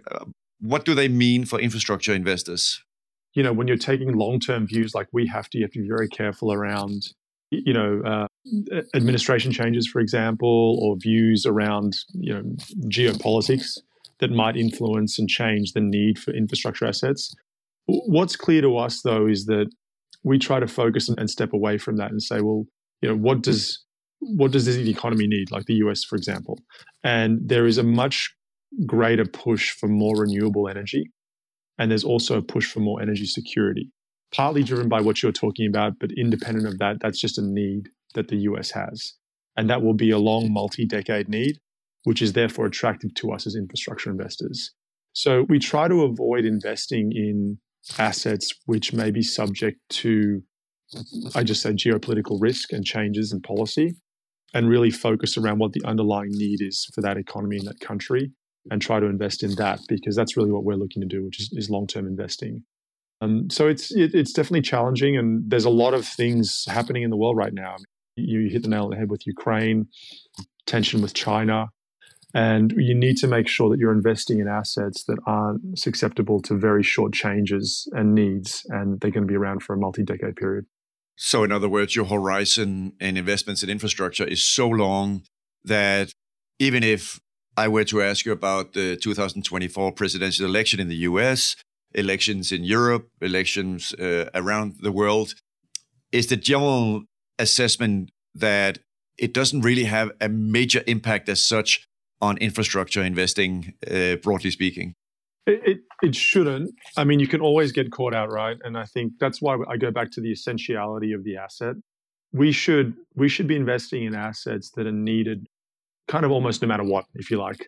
what 0.59 0.85
do 0.85 0.93
they 0.95 1.07
mean 1.07 1.45
for 1.45 1.59
infrastructure 1.59 2.13
investors? 2.13 2.83
You 3.33 3.43
know 3.43 3.53
when 3.53 3.67
you're 3.67 3.77
taking 3.77 4.13
long-term 4.13 4.67
views 4.67 4.93
like 4.93 5.07
we 5.11 5.25
have 5.27 5.49
to 5.49 5.57
you 5.57 5.63
have 5.63 5.71
to 5.71 5.81
be 5.81 5.87
very 5.87 6.07
careful 6.07 6.53
around 6.53 7.13
you 7.49 7.73
know 7.73 8.01
uh, 8.05 8.27
administration 8.95 9.51
changes 9.51 9.87
for 9.87 9.99
example 9.99 10.79
or 10.81 10.95
views 10.97 11.45
around 11.45 11.95
you 12.13 12.33
know 12.33 12.43
geopolitics 12.87 13.79
that 14.23 14.31
might 14.31 14.55
influence 14.55 15.19
and 15.19 15.29
change 15.29 15.73
the 15.73 15.81
need 15.81 16.17
for 16.17 16.33
infrastructure 16.33 16.85
assets 16.85 17.35
what's 17.85 18.35
clear 18.35 18.61
to 18.61 18.77
us 18.77 19.01
though 19.01 19.27
is 19.27 19.45
that 19.45 19.67
we 20.23 20.39
try 20.39 20.59
to 20.59 20.67
focus 20.67 21.09
and 21.09 21.29
step 21.29 21.51
away 21.53 21.77
from 21.77 21.97
that 21.97 22.11
and 22.11 22.23
say 22.23 22.39
well 22.41 22.63
you 23.01 23.09
know 23.09 23.15
what 23.15 23.41
does 23.41 23.83
what 24.23 24.51
does 24.51 24.65
the 24.65 24.89
economy 24.89 25.27
need, 25.27 25.51
like 25.51 25.65
the 25.65 25.75
US, 25.75 26.03
for 26.03 26.15
example? 26.15 26.59
And 27.03 27.39
there 27.43 27.65
is 27.65 27.77
a 27.77 27.83
much 27.83 28.33
greater 28.85 29.25
push 29.25 29.71
for 29.71 29.87
more 29.87 30.15
renewable 30.17 30.67
energy. 30.67 31.11
And 31.77 31.91
there's 31.91 32.03
also 32.03 32.37
a 32.37 32.41
push 32.41 32.71
for 32.71 32.79
more 32.79 33.01
energy 33.01 33.25
security, 33.25 33.91
partly 34.33 34.63
driven 34.63 34.89
by 34.89 35.01
what 35.01 35.21
you're 35.21 35.31
talking 35.31 35.67
about, 35.67 35.93
but 35.99 36.11
independent 36.17 36.67
of 36.67 36.77
that, 36.79 36.97
that's 37.01 37.19
just 37.19 37.37
a 37.37 37.41
need 37.41 37.89
that 38.15 38.27
the 38.27 38.37
US 38.37 38.71
has. 38.71 39.13
And 39.57 39.69
that 39.69 39.81
will 39.81 39.93
be 39.93 40.11
a 40.11 40.17
long 40.17 40.51
multi 40.51 40.85
decade 40.85 41.29
need, 41.29 41.57
which 42.03 42.21
is 42.21 42.33
therefore 42.33 42.65
attractive 42.65 43.13
to 43.15 43.31
us 43.31 43.47
as 43.47 43.55
infrastructure 43.55 44.09
investors. 44.09 44.71
So 45.13 45.45
we 45.47 45.59
try 45.59 45.87
to 45.87 46.03
avoid 46.03 46.45
investing 46.45 47.11
in 47.13 47.57
assets 47.97 48.53
which 48.65 48.93
may 48.93 49.11
be 49.11 49.21
subject 49.21 49.77
to, 49.89 50.41
I 51.35 51.43
just 51.43 51.61
said, 51.61 51.77
geopolitical 51.77 52.37
risk 52.39 52.73
and 52.73 52.83
changes 52.83 53.31
in 53.31 53.41
policy 53.41 53.95
and 54.53 54.69
really 54.69 54.91
focus 54.91 55.37
around 55.37 55.59
what 55.59 55.73
the 55.73 55.83
underlying 55.85 56.31
need 56.31 56.61
is 56.61 56.87
for 56.93 57.01
that 57.01 57.17
economy 57.17 57.57
in 57.57 57.65
that 57.65 57.79
country 57.79 58.31
and 58.71 58.81
try 58.81 58.99
to 58.99 59.07
invest 59.07 59.43
in 59.43 59.55
that 59.55 59.79
because 59.89 60.15
that's 60.15 60.37
really 60.37 60.51
what 60.51 60.63
we're 60.63 60.75
looking 60.75 61.01
to 61.01 61.07
do, 61.07 61.25
which 61.25 61.39
is, 61.39 61.49
is 61.53 61.69
long-term 61.69 62.07
investing. 62.07 62.63
Um, 63.21 63.49
so 63.49 63.67
it's 63.67 63.91
it, 63.95 64.13
it's 64.13 64.33
definitely 64.33 64.61
challenging, 64.61 65.17
and 65.17 65.43
there's 65.49 65.65
a 65.65 65.69
lot 65.69 65.93
of 65.93 66.05
things 66.05 66.65
happening 66.67 67.03
in 67.03 67.09
the 67.09 67.17
world 67.17 67.37
right 67.37 67.53
now. 67.53 67.75
You 68.15 68.49
hit 68.49 68.63
the 68.63 68.67
nail 68.67 68.85
on 68.85 68.89
the 68.91 68.97
head 68.97 69.09
with 69.09 69.25
Ukraine, 69.25 69.87
tension 70.65 71.01
with 71.01 71.13
China, 71.13 71.67
and 72.33 72.73
you 72.77 72.95
need 72.95 73.17
to 73.17 73.27
make 73.27 73.47
sure 73.47 73.69
that 73.69 73.79
you're 73.79 73.91
investing 73.91 74.39
in 74.39 74.47
assets 74.47 75.03
that 75.05 75.19
aren't 75.25 75.77
susceptible 75.77 76.41
to 76.41 76.57
very 76.57 76.83
short 76.83 77.13
changes 77.13 77.87
and 77.93 78.15
needs, 78.15 78.65
and 78.69 78.99
they're 78.99 79.11
going 79.11 79.27
to 79.27 79.31
be 79.31 79.35
around 79.35 79.61
for 79.61 79.73
a 79.73 79.77
multi-decade 79.77 80.35
period. 80.35 80.65
So, 81.15 81.43
in 81.43 81.51
other 81.51 81.69
words, 81.69 81.95
your 81.95 82.05
horizon 82.05 82.93
and 82.99 83.17
investments 83.17 83.61
in 83.61 83.69
infrastructure 83.69 84.25
is 84.25 84.43
so 84.43 84.67
long 84.67 85.23
that 85.63 86.11
even 86.57 86.83
if 86.83 87.19
I 87.55 87.67
were 87.67 87.83
to 87.85 88.01
ask 88.01 88.25
you 88.25 88.31
about 88.31 88.73
the 88.73 88.97
2024 88.97 89.91
presidential 89.91 90.45
election 90.45 90.79
in 90.79 90.87
the 90.87 90.95
US, 90.95 91.55
elections 91.93 92.51
in 92.51 92.63
Europe, 92.63 93.09
elections 93.21 93.93
uh, 93.93 94.29
around 94.33 94.77
the 94.81 94.91
world, 94.91 95.35
is 96.11 96.27
the 96.27 96.35
general 96.35 97.03
assessment 97.37 98.09
that 98.33 98.79
it 99.19 99.33
doesn't 99.33 99.61
really 99.61 99.83
have 99.83 100.11
a 100.19 100.29
major 100.29 100.83
impact 100.87 101.29
as 101.29 101.43
such 101.43 101.87
on 102.27 102.37
infrastructure 102.37 103.03
investing, 103.03 103.53
uh, 103.91 104.15
broadly 104.23 104.51
speaking? 104.51 104.87
It, 105.45 105.59
it, 105.71 105.77
it 106.07 106.15
shouldn't. 106.15 106.71
I 106.95 107.03
mean, 107.03 107.19
you 107.19 107.27
can 107.27 107.41
always 107.41 107.71
get 107.73 107.87
caught 107.91 108.15
out, 108.19 108.29
right? 108.31 108.57
And 108.65 108.77
I 108.83 108.85
think 108.93 109.07
that's 109.19 109.39
why 109.41 109.57
I 109.71 109.75
go 109.77 109.91
back 109.91 110.09
to 110.15 110.21
the 110.21 110.31
essentiality 110.31 111.11
of 111.17 111.21
the 111.23 111.35
asset. 111.45 111.75
We 112.31 112.51
should 112.51 112.89
we 113.21 113.27
should 113.33 113.47
be 113.47 113.55
investing 113.55 114.01
in 114.07 114.15
assets 114.15 114.71
that 114.75 114.85
are 114.87 114.99
needed, 115.13 115.39
kind 116.07 116.25
of 116.25 116.31
almost 116.31 116.61
no 116.61 116.67
matter 116.67 116.87
what, 116.93 117.05
if 117.21 117.29
you 117.29 117.37
like. 117.47 117.61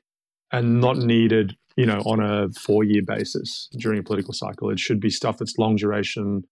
and 0.51 0.79
not 0.79 0.97
needed, 0.97 1.55
you 1.75 1.85
know, 1.85 1.99
on 2.05 2.19
a 2.19 2.49
four-year 2.61 3.01
basis 3.05 3.67
during 3.77 3.99
a 3.99 4.03
political 4.03 4.33
cycle. 4.33 4.69
It 4.69 4.79
should 4.79 4.99
be 4.99 5.09
stuff 5.09 5.37
that's 5.37 5.57
long 5.57 5.75
duration, 5.75 6.43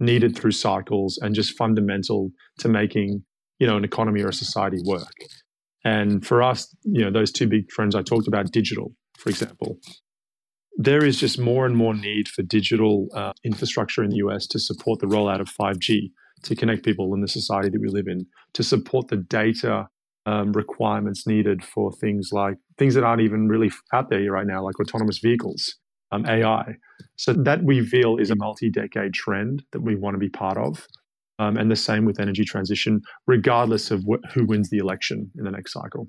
needed 0.00 0.36
through 0.36 0.52
cycles, 0.52 1.18
and 1.22 1.34
just 1.34 1.56
fundamental 1.56 2.30
to 2.58 2.68
making, 2.68 3.24
you 3.58 3.66
know, 3.66 3.76
an 3.76 3.84
economy 3.84 4.22
or 4.22 4.28
a 4.28 4.32
society 4.32 4.78
work. 4.84 5.14
And 5.84 6.24
for 6.24 6.42
us, 6.42 6.74
you 6.84 7.02
know, 7.04 7.10
those 7.10 7.32
two 7.32 7.48
big 7.48 7.68
trends 7.68 7.94
I 7.94 8.02
talked 8.02 8.28
about, 8.28 8.50
digital, 8.52 8.92
for 9.16 9.30
example, 9.30 9.78
there 10.76 11.04
is 11.04 11.18
just 11.18 11.38
more 11.38 11.66
and 11.66 11.76
more 11.76 11.94
need 11.94 12.28
for 12.28 12.42
digital 12.42 13.08
uh, 13.14 13.32
infrastructure 13.44 14.02
in 14.02 14.10
the 14.10 14.16
US 14.16 14.46
to 14.48 14.58
support 14.58 15.00
the 15.00 15.06
rollout 15.06 15.40
of 15.40 15.48
5G, 15.48 16.10
to 16.44 16.56
connect 16.56 16.84
people 16.84 17.12
in 17.14 17.20
the 17.20 17.28
society 17.28 17.68
that 17.68 17.80
we 17.80 17.88
live 17.88 18.06
in, 18.06 18.26
to 18.54 18.62
support 18.62 19.08
the 19.08 19.16
data 19.16 19.88
um, 20.24 20.52
requirements 20.52 21.26
needed 21.26 21.64
for 21.64 21.92
things 21.92 22.30
like 22.32 22.56
things 22.78 22.94
that 22.94 23.04
aren't 23.04 23.22
even 23.22 23.48
really 23.48 23.70
out 23.92 24.08
there 24.08 24.30
right 24.30 24.46
now, 24.46 24.62
like 24.62 24.78
autonomous 24.80 25.18
vehicles, 25.18 25.76
um, 26.12 26.24
AI. 26.26 26.76
So 27.16 27.32
that 27.32 27.64
we 27.64 27.84
feel 27.84 28.16
is 28.18 28.30
a 28.30 28.36
multi-decade 28.36 29.14
trend 29.14 29.64
that 29.72 29.82
we 29.82 29.96
want 29.96 30.14
to 30.14 30.18
be 30.18 30.28
part 30.28 30.58
of. 30.58 30.86
Um, 31.38 31.56
and 31.56 31.70
the 31.70 31.76
same 31.76 32.04
with 32.04 32.20
energy 32.20 32.44
transition, 32.44 33.00
regardless 33.26 33.90
of 33.90 34.04
wh- 34.04 34.32
who 34.32 34.44
wins 34.44 34.70
the 34.70 34.78
election 34.78 35.30
in 35.36 35.44
the 35.44 35.50
next 35.50 35.72
cycle. 35.72 36.06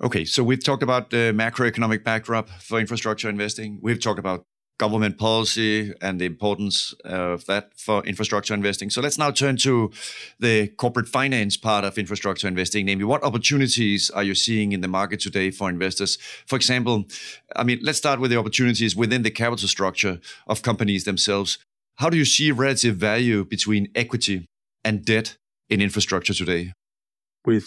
Okay, 0.00 0.24
so 0.24 0.44
we've 0.44 0.62
talked 0.62 0.82
about 0.82 1.10
the 1.10 1.32
macroeconomic 1.34 2.04
backdrop 2.04 2.48
for 2.48 2.78
infrastructure 2.78 3.28
investing. 3.28 3.80
We've 3.82 4.00
talked 4.00 4.20
about 4.20 4.44
government 4.78 5.18
policy 5.18 5.92
and 6.00 6.20
the 6.20 6.24
importance 6.24 6.94
of 7.04 7.44
that 7.46 7.72
for 7.76 8.04
infrastructure 8.06 8.54
investing. 8.54 8.90
So 8.90 9.00
let's 9.00 9.18
now 9.18 9.32
turn 9.32 9.56
to 9.58 9.90
the 10.38 10.68
corporate 10.68 11.08
finance 11.08 11.56
part 11.56 11.84
of 11.84 11.98
infrastructure 11.98 12.46
investing. 12.46 12.86
Namely, 12.86 13.04
what 13.04 13.24
opportunities 13.24 14.08
are 14.10 14.22
you 14.22 14.36
seeing 14.36 14.72
in 14.72 14.80
the 14.80 14.88
market 14.88 15.18
today 15.18 15.50
for 15.50 15.68
investors? 15.68 16.16
For 16.46 16.54
example, 16.54 17.06
I 17.56 17.64
mean, 17.64 17.80
let's 17.82 17.98
start 17.98 18.20
with 18.20 18.30
the 18.30 18.36
opportunities 18.36 18.94
within 18.94 19.22
the 19.22 19.32
capital 19.32 19.68
structure 19.68 20.20
of 20.46 20.62
companies 20.62 21.04
themselves. 21.04 21.58
How 21.96 22.08
do 22.08 22.16
you 22.16 22.24
see 22.24 22.52
relative 22.52 22.96
value 22.96 23.44
between 23.44 23.88
equity 23.96 24.46
and 24.88 25.04
debt 25.04 25.36
in 25.68 25.82
infrastructure 25.82 26.32
today? 26.32 26.72
With 27.44 27.66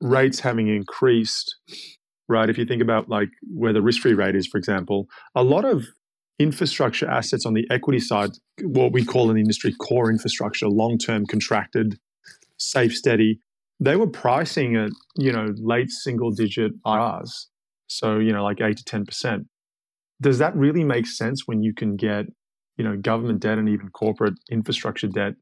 rates 0.00 0.40
having 0.40 0.68
increased, 0.68 1.56
right? 2.30 2.48
If 2.48 2.56
you 2.56 2.64
think 2.64 2.80
about 2.80 3.10
like 3.10 3.28
where 3.54 3.74
the 3.74 3.82
risk-free 3.82 4.14
rate 4.14 4.34
is, 4.34 4.46
for 4.46 4.56
example, 4.56 5.06
a 5.34 5.44
lot 5.44 5.66
of 5.66 5.84
infrastructure 6.38 7.08
assets 7.08 7.44
on 7.44 7.52
the 7.52 7.66
equity 7.70 8.00
side, 8.00 8.30
what 8.62 8.92
we 8.92 9.04
call 9.04 9.28
in 9.28 9.36
the 9.36 9.42
industry 9.42 9.74
core 9.74 10.10
infrastructure, 10.10 10.66
long-term 10.66 11.26
contracted, 11.26 11.98
safe, 12.56 12.94
steady, 12.94 13.38
they 13.78 13.96
were 13.96 14.08
pricing 14.08 14.74
at, 14.74 14.92
you 15.18 15.30
know, 15.30 15.48
late 15.58 15.90
single-digit 15.90 16.72
IRRs. 16.86 17.48
So, 17.86 18.18
you 18.18 18.32
know, 18.32 18.42
like 18.42 18.62
eight 18.62 18.78
to 18.78 18.84
10%. 18.84 19.44
Does 20.22 20.38
that 20.38 20.56
really 20.56 20.84
make 20.84 21.06
sense 21.06 21.42
when 21.44 21.62
you 21.62 21.74
can 21.74 21.96
get, 21.96 22.26
you 22.78 22.84
know, 22.84 22.96
government 22.96 23.40
debt 23.40 23.58
and 23.58 23.68
even 23.68 23.90
corporate 23.90 24.34
infrastructure 24.50 25.08
debt 25.08 25.34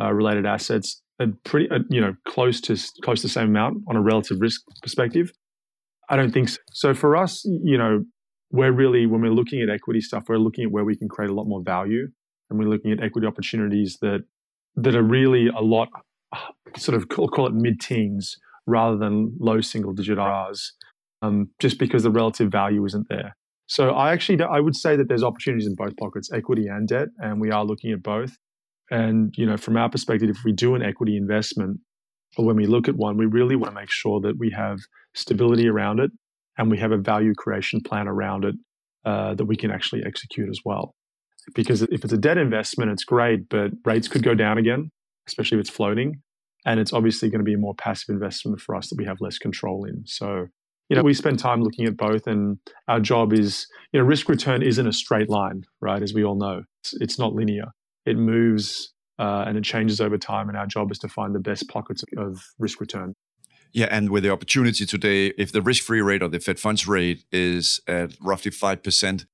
uh, 0.00 0.12
related 0.12 0.46
assets 0.46 1.02
a 1.20 1.26
pretty, 1.44 1.68
you 1.90 2.00
know, 2.00 2.14
close 2.26 2.60
to 2.62 2.76
close 3.02 3.20
to 3.20 3.26
the 3.26 3.32
same 3.32 3.48
amount 3.48 3.78
on 3.88 3.96
a 3.96 4.00
relative 4.00 4.38
risk 4.40 4.62
perspective? 4.82 5.30
I 6.08 6.16
don't 6.16 6.32
think 6.32 6.48
so. 6.48 6.58
So 6.72 6.94
for 6.94 7.16
us, 7.16 7.44
you 7.44 7.78
know, 7.78 8.04
we're 8.50 8.72
really 8.72 9.06
when 9.06 9.20
we're 9.20 9.32
looking 9.32 9.62
at 9.62 9.68
equity 9.68 10.00
stuff, 10.00 10.24
we're 10.28 10.38
looking 10.38 10.64
at 10.64 10.70
where 10.70 10.84
we 10.84 10.96
can 10.96 11.08
create 11.08 11.30
a 11.30 11.34
lot 11.34 11.46
more 11.46 11.62
value, 11.62 12.08
and 12.48 12.58
we're 12.58 12.68
looking 12.68 12.90
at 12.90 13.02
equity 13.02 13.26
opportunities 13.26 13.98
that 14.00 14.20
that 14.76 14.96
are 14.96 15.02
really 15.02 15.48
a 15.48 15.60
lot, 15.60 15.88
sort 16.76 16.96
of 16.96 17.08
call, 17.08 17.28
call 17.28 17.46
it 17.46 17.54
mid-teens 17.54 18.36
rather 18.66 18.96
than 18.96 19.36
low 19.40 19.60
single-digit 19.60 20.16
IRRs, 20.16 20.60
um, 21.22 21.50
just 21.58 21.78
because 21.78 22.04
the 22.04 22.10
relative 22.10 22.50
value 22.52 22.84
isn't 22.84 23.08
there. 23.08 23.36
So 23.66 23.90
I 23.90 24.12
actually 24.12 24.42
I 24.42 24.60
would 24.60 24.76
say 24.76 24.96
that 24.96 25.08
there's 25.08 25.22
opportunities 25.22 25.66
in 25.66 25.74
both 25.74 25.96
pockets, 25.96 26.32
equity 26.32 26.66
and 26.66 26.88
debt, 26.88 27.08
and 27.18 27.40
we 27.40 27.50
are 27.50 27.64
looking 27.64 27.92
at 27.92 28.02
both. 28.02 28.36
And 28.90 29.32
you 29.36 29.46
know, 29.46 29.56
from 29.56 29.76
our 29.76 29.88
perspective, 29.88 30.28
if 30.28 30.38
we 30.44 30.52
do 30.52 30.74
an 30.74 30.82
equity 30.82 31.16
investment, 31.16 31.78
or 32.36 32.44
when 32.44 32.56
we 32.56 32.66
look 32.66 32.88
at 32.88 32.96
one, 32.96 33.16
we 33.16 33.26
really 33.26 33.56
want 33.56 33.74
to 33.74 33.80
make 33.80 33.90
sure 33.90 34.20
that 34.20 34.38
we 34.38 34.50
have 34.50 34.78
stability 35.14 35.68
around 35.68 36.00
it 36.00 36.10
and 36.58 36.70
we 36.70 36.78
have 36.78 36.92
a 36.92 36.96
value 36.96 37.34
creation 37.34 37.80
plan 37.80 38.06
around 38.06 38.44
it 38.44 38.54
uh, 39.04 39.34
that 39.34 39.46
we 39.46 39.56
can 39.56 39.70
actually 39.70 40.02
execute 40.04 40.48
as 40.48 40.60
well. 40.64 40.94
Because 41.54 41.82
if 41.82 42.04
it's 42.04 42.12
a 42.12 42.18
debt 42.18 42.38
investment, 42.38 42.90
it's 42.90 43.04
great, 43.04 43.48
but 43.48 43.70
rates 43.84 44.08
could 44.08 44.22
go 44.22 44.34
down 44.34 44.58
again, 44.58 44.90
especially 45.26 45.58
if 45.58 45.62
it's 45.62 45.70
floating. 45.70 46.20
And 46.66 46.78
it's 46.78 46.92
obviously 46.92 47.30
going 47.30 47.40
to 47.40 47.44
be 47.44 47.54
a 47.54 47.58
more 47.58 47.74
passive 47.74 48.12
investment 48.12 48.60
for 48.60 48.76
us 48.76 48.90
that 48.90 48.98
we 48.98 49.06
have 49.06 49.16
less 49.20 49.38
control 49.38 49.84
in. 49.86 50.02
So, 50.04 50.46
you 50.90 50.96
know, 50.96 51.02
we 51.02 51.14
spend 51.14 51.38
time 51.38 51.62
looking 51.62 51.86
at 51.86 51.96
both, 51.96 52.26
and 52.26 52.58
our 52.88 53.00
job 53.00 53.32
is, 53.32 53.66
you 53.92 54.00
know, 54.00 54.04
risk 54.04 54.28
return 54.28 54.62
isn't 54.62 54.86
a 54.86 54.92
straight 54.92 55.30
line, 55.30 55.62
right? 55.80 56.02
As 56.02 56.12
we 56.12 56.24
all 56.24 56.36
know, 56.36 56.64
it's, 56.82 56.94
it's 57.00 57.18
not 57.18 57.32
linear 57.32 57.66
it 58.10 58.18
moves 58.18 58.92
uh, 59.18 59.44
and 59.46 59.56
it 59.56 59.64
changes 59.64 60.00
over 60.00 60.18
time. 60.18 60.48
And 60.48 60.58
our 60.58 60.66
job 60.66 60.90
is 60.90 60.98
to 60.98 61.08
find 61.08 61.34
the 61.34 61.40
best 61.40 61.68
pockets 61.68 62.04
of 62.16 62.42
risk 62.58 62.80
return. 62.80 63.14
Yeah, 63.72 63.88
and 63.90 64.10
with 64.10 64.24
the 64.24 64.30
opportunity 64.30 64.84
today, 64.84 65.28
if 65.38 65.52
the 65.52 65.62
risk-free 65.62 66.02
rate 66.02 66.22
or 66.22 66.28
the 66.28 66.40
Fed 66.40 66.58
funds 66.58 66.88
rate 66.88 67.24
is 67.30 67.80
at 67.86 68.16
roughly 68.20 68.50
five 68.50 68.82
percent, 68.82 69.26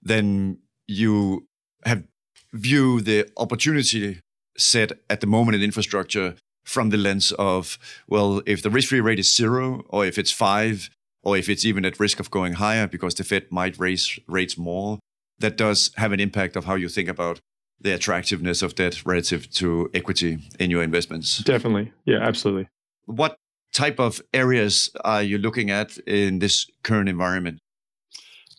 then 0.00 0.58
you 0.86 1.48
have 1.84 2.04
view 2.52 3.00
the 3.00 3.28
opportunity 3.36 4.20
set 4.56 4.92
at 5.08 5.20
the 5.20 5.26
moment 5.26 5.56
in 5.56 5.62
infrastructure 5.62 6.36
from 6.64 6.90
the 6.90 6.96
lens 6.96 7.32
of 7.32 7.78
well, 8.06 8.42
if 8.46 8.62
the 8.62 8.70
risk-free 8.70 9.00
rate 9.00 9.18
is 9.18 9.34
zero, 9.34 9.82
or 9.88 10.06
if 10.06 10.18
it's 10.18 10.30
five, 10.30 10.90
or 11.22 11.36
if 11.36 11.48
it's 11.48 11.64
even 11.64 11.84
at 11.84 11.98
risk 11.98 12.20
of 12.20 12.30
going 12.30 12.54
higher 12.54 12.86
because 12.86 13.14
the 13.14 13.24
Fed 13.24 13.46
might 13.50 13.78
raise 13.78 14.20
rates 14.28 14.56
more, 14.56 14.98
that 15.38 15.56
does 15.56 15.90
have 15.96 16.12
an 16.12 16.20
impact 16.20 16.54
of 16.56 16.64
how 16.64 16.76
you 16.76 16.88
think 16.88 17.08
about 17.08 17.40
the 17.80 17.92
attractiveness 17.92 18.62
of 18.62 18.74
debt 18.74 19.04
relative 19.06 19.50
to 19.52 19.90
equity 19.94 20.38
in 20.58 20.70
your 20.70 20.82
investments. 20.82 21.38
Definitely. 21.38 21.92
Yeah, 22.04 22.18
absolutely. 22.20 22.68
What 23.06 23.36
type 23.72 23.98
of 23.98 24.20
areas 24.34 24.90
are 25.04 25.22
you 25.22 25.38
looking 25.38 25.70
at 25.70 25.98
in 25.98 26.38
this 26.40 26.66
current 26.82 27.08
environment? 27.08 27.60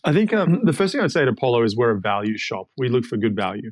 I 0.03 0.13
think 0.13 0.33
um, 0.33 0.61
the 0.63 0.73
first 0.73 0.93
thing 0.93 1.01
I'd 1.01 1.11
say 1.11 1.25
to 1.25 1.31
Apollo 1.31 1.63
is 1.63 1.75
we're 1.75 1.91
a 1.91 1.99
value 1.99 2.37
shop. 2.37 2.67
We 2.77 2.89
look 2.89 3.05
for 3.05 3.17
good 3.17 3.35
value. 3.35 3.71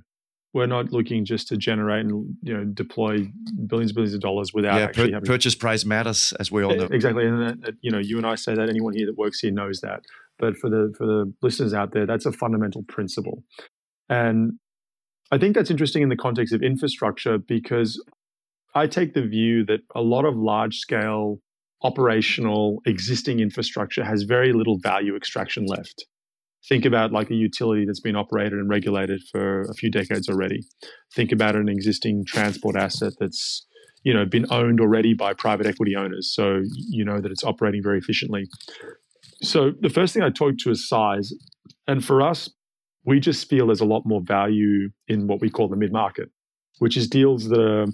We're 0.54 0.68
not 0.68 0.92
looking 0.92 1.26
just 1.26 1.48
to 1.50 1.58
generate 1.58 2.06
and 2.06 2.36
you 2.42 2.56
know 2.56 2.66
deploy 2.66 3.28
billions 3.68 3.92
and 3.92 3.96
billions 3.96 4.14
of 4.16 4.22
dollars 4.22 4.52
without 4.52 4.78
yeah, 4.78 4.86
actually 4.86 5.20
purchase 5.22 5.54
price 5.54 5.86
matters, 5.86 6.34
as 6.40 6.52
we 6.52 6.64
all 6.64 6.76
know. 6.76 6.86
Exactly, 6.92 7.26
and 7.28 7.64
that, 7.64 7.76
you 7.82 7.92
know 7.92 8.00
you 8.00 8.18
and 8.18 8.26
I 8.26 8.34
say 8.34 8.56
that. 8.56 8.68
Anyone 8.68 8.94
here 8.94 9.06
that 9.06 9.18
works 9.18 9.40
here 9.40 9.52
knows 9.52 9.82
that. 9.82 10.02
But 10.40 10.58
for 10.58 10.70
the 10.70 10.92
for 10.98 11.06
the 11.06 11.32
listeners 11.44 11.74
out 11.76 11.94
there, 11.94 12.08
that's 12.08 12.26
a 12.26 12.32
fundamental 12.32 12.84
principle. 12.84 13.44
And 14.10 14.54
I 15.32 15.38
think 15.38 15.56
that's 15.56 15.72
interesting 15.72 16.02
in 16.02 16.10
the 16.10 16.16
context 16.16 16.54
of 16.54 16.64
infrastructure 16.64 17.38
because 17.38 18.02
I 18.74 18.88
take 18.88 19.14
the 19.14 19.26
view 19.26 19.66
that 19.66 19.82
a 19.96 20.02
lot 20.02 20.26
of 20.26 20.36
large 20.36 20.78
scale 20.78 21.40
operational 21.82 22.82
existing 22.86 23.40
infrastructure 23.40 24.04
has 24.04 24.24
very 24.24 24.54
little 24.54 24.78
value 24.80 25.16
extraction 25.16 25.66
left. 25.66 26.06
Think 26.68 26.86
about 26.86 27.12
like 27.12 27.30
a 27.30 27.36
utility 27.36 27.86
that's 27.86 28.02
been 28.02 28.18
operated 28.18 28.54
and 28.54 28.70
regulated 28.70 29.22
for 29.32 29.62
a 29.62 29.74
few 29.74 29.90
decades 29.90 30.28
already. 30.28 30.62
Think 31.16 31.32
about 31.32 31.56
an 31.56 31.70
existing 31.70 32.26
transport 32.26 32.76
asset 32.76 33.14
that's 33.20 33.66
you 34.04 34.14
know 34.14 34.26
been 34.26 34.46
owned 34.52 34.82
already 34.82 35.14
by 35.14 35.34
private 35.34 35.68
equity 35.68 35.96
owners, 35.96 36.34
so 36.34 36.62
you 36.74 37.06
know 37.06 37.22
that 37.22 37.32
it's 37.32 37.44
operating 37.44 37.82
very 37.82 37.98
efficiently. 37.98 38.46
So 39.42 39.72
the 39.80 39.90
first 39.90 40.14
thing 40.14 40.22
I 40.22 40.30
talk 40.30 40.58
to 40.60 40.72
is 40.72 40.88
size, 40.88 41.34
and 41.88 42.04
for 42.04 42.22
us, 42.22 42.50
we 43.10 43.20
just 43.20 43.50
feel 43.50 43.66
there's 43.66 43.82
a 43.82 43.86
lot 43.86 44.06
more 44.06 44.22
value 44.22 44.90
in 45.08 45.26
what 45.26 45.42
we 45.42 45.50
call 45.50 45.68
the 45.68 45.76
mid 45.76 45.92
market, 45.92 46.30
which 46.78 46.96
is 46.96 47.08
deals 47.08 47.50
that 47.50 47.60
are 47.60 47.88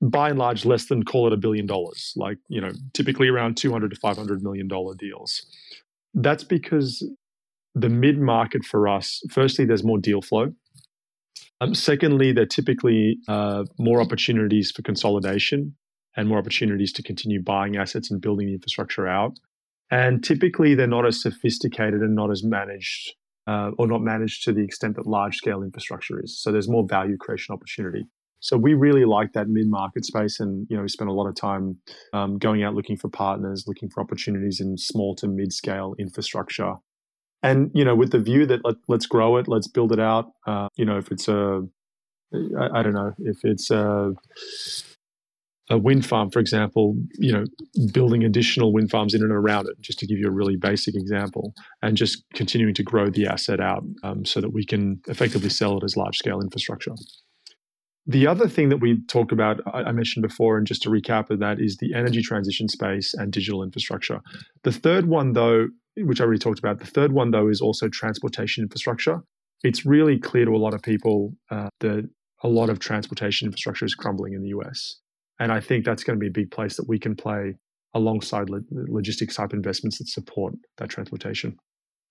by 0.00 0.30
and 0.30 0.38
large 0.38 0.64
less 0.64 0.86
than 0.86 1.02
call 1.02 1.26
it 1.26 1.32
a 1.32 1.36
billion 1.36 1.66
dollars, 1.66 2.12
like, 2.14 2.38
you 2.48 2.60
know, 2.60 2.70
typically 2.94 3.26
around 3.26 3.56
200 3.56 3.90
to 3.90 3.96
500 3.96 4.40
million 4.40 4.68
dollar 4.68 4.94
deals. 4.94 5.44
That's 6.14 6.44
because 6.44 7.04
the 7.74 7.88
mid 7.88 8.20
market 8.20 8.64
for 8.64 8.86
us, 8.86 9.20
firstly, 9.32 9.64
there's 9.64 9.82
more 9.82 9.98
deal 9.98 10.22
flow. 10.22 10.52
Um, 11.60 11.74
secondly, 11.74 12.30
there 12.30 12.44
are 12.44 12.54
typically 12.58 13.18
uh, 13.26 13.64
more 13.78 14.00
opportunities 14.00 14.70
for 14.70 14.82
consolidation 14.82 15.74
and 16.16 16.28
more 16.28 16.38
opportunities 16.38 16.92
to 16.92 17.02
continue 17.02 17.42
buying 17.42 17.76
assets 17.76 18.12
and 18.12 18.20
building 18.20 18.46
the 18.46 18.54
infrastructure 18.54 19.08
out. 19.08 19.32
And 19.90 20.22
typically, 20.22 20.76
they're 20.76 20.86
not 20.86 21.04
as 21.04 21.20
sophisticated 21.20 22.00
and 22.00 22.14
not 22.14 22.30
as 22.30 22.44
managed 22.44 23.14
uh, 23.46 23.70
or 23.78 23.86
not 23.86 24.02
managed 24.02 24.44
to 24.44 24.52
the 24.52 24.62
extent 24.62 24.96
that 24.96 25.06
large 25.06 25.36
scale 25.36 25.62
infrastructure 25.62 26.22
is. 26.22 26.40
So 26.40 26.52
there's 26.52 26.68
more 26.68 26.86
value 26.86 27.16
creation 27.16 27.52
opportunity. 27.52 28.06
So 28.40 28.56
we 28.56 28.74
really 28.74 29.04
like 29.04 29.34
that 29.34 29.48
mid 29.48 29.68
market 29.68 30.04
space, 30.04 30.40
and 30.40 30.66
you 30.70 30.76
know 30.76 30.82
we 30.82 30.88
spend 30.88 31.10
a 31.10 31.12
lot 31.12 31.28
of 31.28 31.34
time 31.34 31.78
um, 32.12 32.38
going 32.38 32.62
out 32.62 32.74
looking 32.74 32.96
for 32.96 33.08
partners, 33.08 33.64
looking 33.66 33.90
for 33.90 34.00
opportunities 34.00 34.60
in 34.60 34.78
small 34.78 35.14
to 35.16 35.28
mid 35.28 35.52
scale 35.52 35.94
infrastructure, 35.98 36.76
and 37.42 37.70
you 37.74 37.84
know 37.84 37.94
with 37.94 38.12
the 38.12 38.18
view 38.18 38.46
that 38.46 38.60
let, 38.64 38.76
us 38.88 39.06
grow 39.06 39.36
it, 39.36 39.46
let's 39.46 39.68
build 39.68 39.92
it 39.92 40.00
out. 40.00 40.32
Uh, 40.46 40.68
you 40.76 40.86
know 40.86 40.96
if 40.96 41.12
it's 41.12 41.28
a 41.28 41.62
I, 42.32 42.80
I 42.80 42.82
don't 42.82 42.94
know 42.94 43.12
if 43.18 43.44
it's 43.44 43.70
a 43.70 44.14
a 45.70 45.78
wind 45.78 46.04
farm, 46.04 46.30
for 46.30 46.40
example, 46.40 46.96
you 47.14 47.32
know, 47.32 47.44
building 47.92 48.24
additional 48.24 48.72
wind 48.72 48.90
farms 48.90 49.14
in 49.14 49.22
and 49.22 49.30
around 49.30 49.68
it, 49.68 49.80
just 49.80 50.00
to 50.00 50.06
give 50.06 50.18
you 50.18 50.26
a 50.26 50.32
really 50.32 50.56
basic 50.56 50.96
example, 50.96 51.54
and 51.80 51.96
just 51.96 52.24
continuing 52.34 52.74
to 52.74 52.82
grow 52.82 53.08
the 53.08 53.26
asset 53.26 53.60
out 53.60 53.84
um, 54.02 54.24
so 54.24 54.40
that 54.40 54.52
we 54.52 54.66
can 54.66 55.00
effectively 55.06 55.48
sell 55.48 55.78
it 55.78 55.84
as 55.84 55.96
large 55.96 56.16
scale 56.16 56.40
infrastructure. 56.40 56.92
The 58.06 58.26
other 58.26 58.48
thing 58.48 58.70
that 58.70 58.78
we 58.78 59.00
talk 59.06 59.30
about, 59.30 59.60
I 59.72 59.92
mentioned 59.92 60.24
before, 60.26 60.58
and 60.58 60.66
just 60.66 60.82
to 60.82 60.90
recap 60.90 61.30
of 61.30 61.38
that, 61.38 61.60
is 61.60 61.76
the 61.76 61.94
energy 61.94 62.22
transition 62.22 62.68
space 62.68 63.14
and 63.14 63.32
digital 63.32 63.62
infrastructure. 63.62 64.20
The 64.64 64.72
third 64.72 65.06
one, 65.06 65.34
though, 65.34 65.68
which 65.96 66.20
I 66.20 66.24
already 66.24 66.40
talked 66.40 66.58
about, 66.58 66.80
the 66.80 66.86
third 66.86 67.12
one, 67.12 67.30
though, 67.30 67.48
is 67.48 67.60
also 67.60 67.88
transportation 67.88 68.64
infrastructure. 68.64 69.20
It's 69.62 69.86
really 69.86 70.18
clear 70.18 70.46
to 70.46 70.52
a 70.52 70.58
lot 70.58 70.74
of 70.74 70.82
people 70.82 71.36
uh, 71.50 71.68
that 71.80 72.08
a 72.42 72.48
lot 72.48 72.70
of 72.70 72.80
transportation 72.80 73.46
infrastructure 73.46 73.84
is 73.84 73.94
crumbling 73.94 74.32
in 74.32 74.42
the 74.42 74.48
US. 74.48 74.96
And 75.40 75.50
I 75.50 75.58
think 75.58 75.84
that's 75.84 76.04
going 76.04 76.16
to 76.16 76.20
be 76.20 76.28
a 76.28 76.30
big 76.30 76.50
place 76.50 76.76
that 76.76 76.86
we 76.86 76.98
can 76.98 77.16
play 77.16 77.56
alongside 77.94 78.48
lo- 78.48 78.62
logistics 78.70 79.34
type 79.34 79.52
investments 79.52 79.98
that 79.98 80.06
support 80.06 80.54
that 80.76 80.90
transportation. 80.90 81.58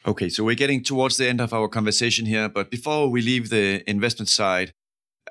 Okay, 0.06 0.30
so 0.30 0.44
we're 0.44 0.56
getting 0.56 0.84
towards 0.84 1.18
the 1.18 1.28
end 1.28 1.40
of 1.40 1.54
our 1.54 1.68
conversation 1.68 2.26
here, 2.26 2.50
but 2.50 2.70
before 2.72 3.10
we 3.10 3.22
leave 3.22 3.50
the 3.50 3.88
investment 3.90 4.30
side, 4.30 4.74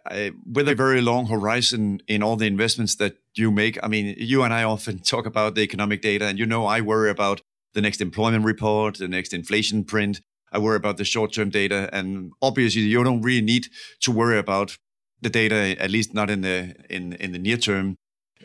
I, 0.07 0.33
with 0.51 0.69
a 0.69 0.75
very 0.75 1.01
long 1.01 1.27
horizon 1.27 2.01
in 2.07 2.23
all 2.23 2.37
the 2.37 2.47
investments 2.47 2.95
that 2.97 3.17
you 3.35 3.51
make, 3.51 3.79
I 3.83 3.89
mean, 3.89 4.15
you 4.19 4.43
and 4.43 4.55
I 4.55 4.63
often 4.63 4.99
talk 5.15 5.27
about 5.27 5.55
the 5.55 5.63
economic 5.63 6.01
data, 6.01 6.27
and 6.27 6.39
you 6.39 6.47
know, 6.47 6.67
I 6.67 6.81
worry 6.81 7.11
about 7.11 7.43
the 7.75 7.81
next 7.81 8.01
employment 8.01 8.45
report, 8.45 8.99
the 8.99 9.09
next 9.09 9.33
inflation 9.33 9.85
print. 9.85 10.21
I 10.53 10.59
worry 10.59 10.77
about 10.77 10.97
the 10.97 11.05
short 11.05 11.33
term 11.33 11.51
data. 11.51 11.91
And 11.93 12.33
obviously, 12.41 12.83
you 12.83 13.03
don't 13.05 13.23
really 13.23 13.43
need 13.43 13.69
to 14.01 14.13
worry 14.13 14.39
about 14.39 14.79
the 15.21 15.31
data, 15.31 15.77
at 15.81 15.91
least 15.91 16.15
not 16.15 16.31
in 16.31 16.43
the, 16.43 16.75
in, 16.89 17.15
in 17.15 17.33
the 17.33 17.39
near 17.39 17.57
term. 17.57 17.97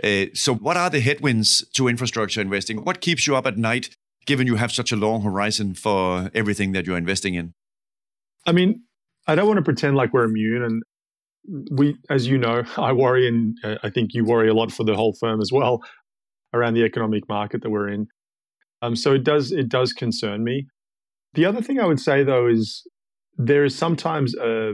Uh, 0.04 0.26
so, 0.34 0.56
what 0.56 0.76
are 0.76 0.90
the 0.90 1.00
headwinds 1.00 1.68
to 1.74 1.88
infrastructure 1.88 2.42
investing? 2.42 2.84
What 2.84 3.00
keeps 3.00 3.28
you 3.28 3.36
up 3.36 3.46
at 3.46 3.58
night, 3.58 3.96
given 4.26 4.48
you 4.48 4.56
have 4.56 4.72
such 4.72 4.92
a 4.92 4.96
long 4.96 5.22
horizon 5.22 5.76
for 5.76 6.32
everything 6.34 6.72
that 6.72 6.88
you're 6.88 6.98
investing 6.98 7.36
in? 7.36 7.54
I 8.48 8.54
mean, 8.54 8.84
I 9.28 9.36
don't 9.36 9.48
want 9.48 9.58
to 9.58 9.64
pretend 9.64 9.96
like 9.96 10.12
we're 10.12 10.24
immune, 10.24 10.64
and 10.64 10.84
we, 11.78 11.96
as 12.10 12.28
you 12.28 12.38
know, 12.40 12.64
I 12.78 12.92
worry, 12.92 13.28
and 13.28 13.56
uh, 13.64 13.76
I 13.84 13.90
think 13.90 14.14
you 14.14 14.26
worry 14.26 14.50
a 14.50 14.54
lot 14.54 14.72
for 14.72 14.84
the 14.84 14.96
whole 14.96 15.14
firm 15.20 15.42
as 15.42 15.52
well 15.52 15.82
around 16.54 16.74
the 16.74 16.84
economic 16.84 17.28
market 17.28 17.62
that 17.62 17.70
we're 17.70 17.90
in. 17.90 18.08
Um, 18.82 18.96
so 18.96 19.14
it 19.14 19.24
does 19.24 19.52
it 19.52 19.70
does 19.70 19.94
concern 19.94 20.44
me. 20.44 20.68
The 21.34 21.46
other 21.46 21.62
thing 21.62 21.80
I 21.80 21.86
would 21.86 22.00
say 22.00 22.24
though 22.24 22.48
is 22.48 22.86
there 23.38 23.64
is 23.64 23.76
sometimes 23.76 24.36
a 24.36 24.74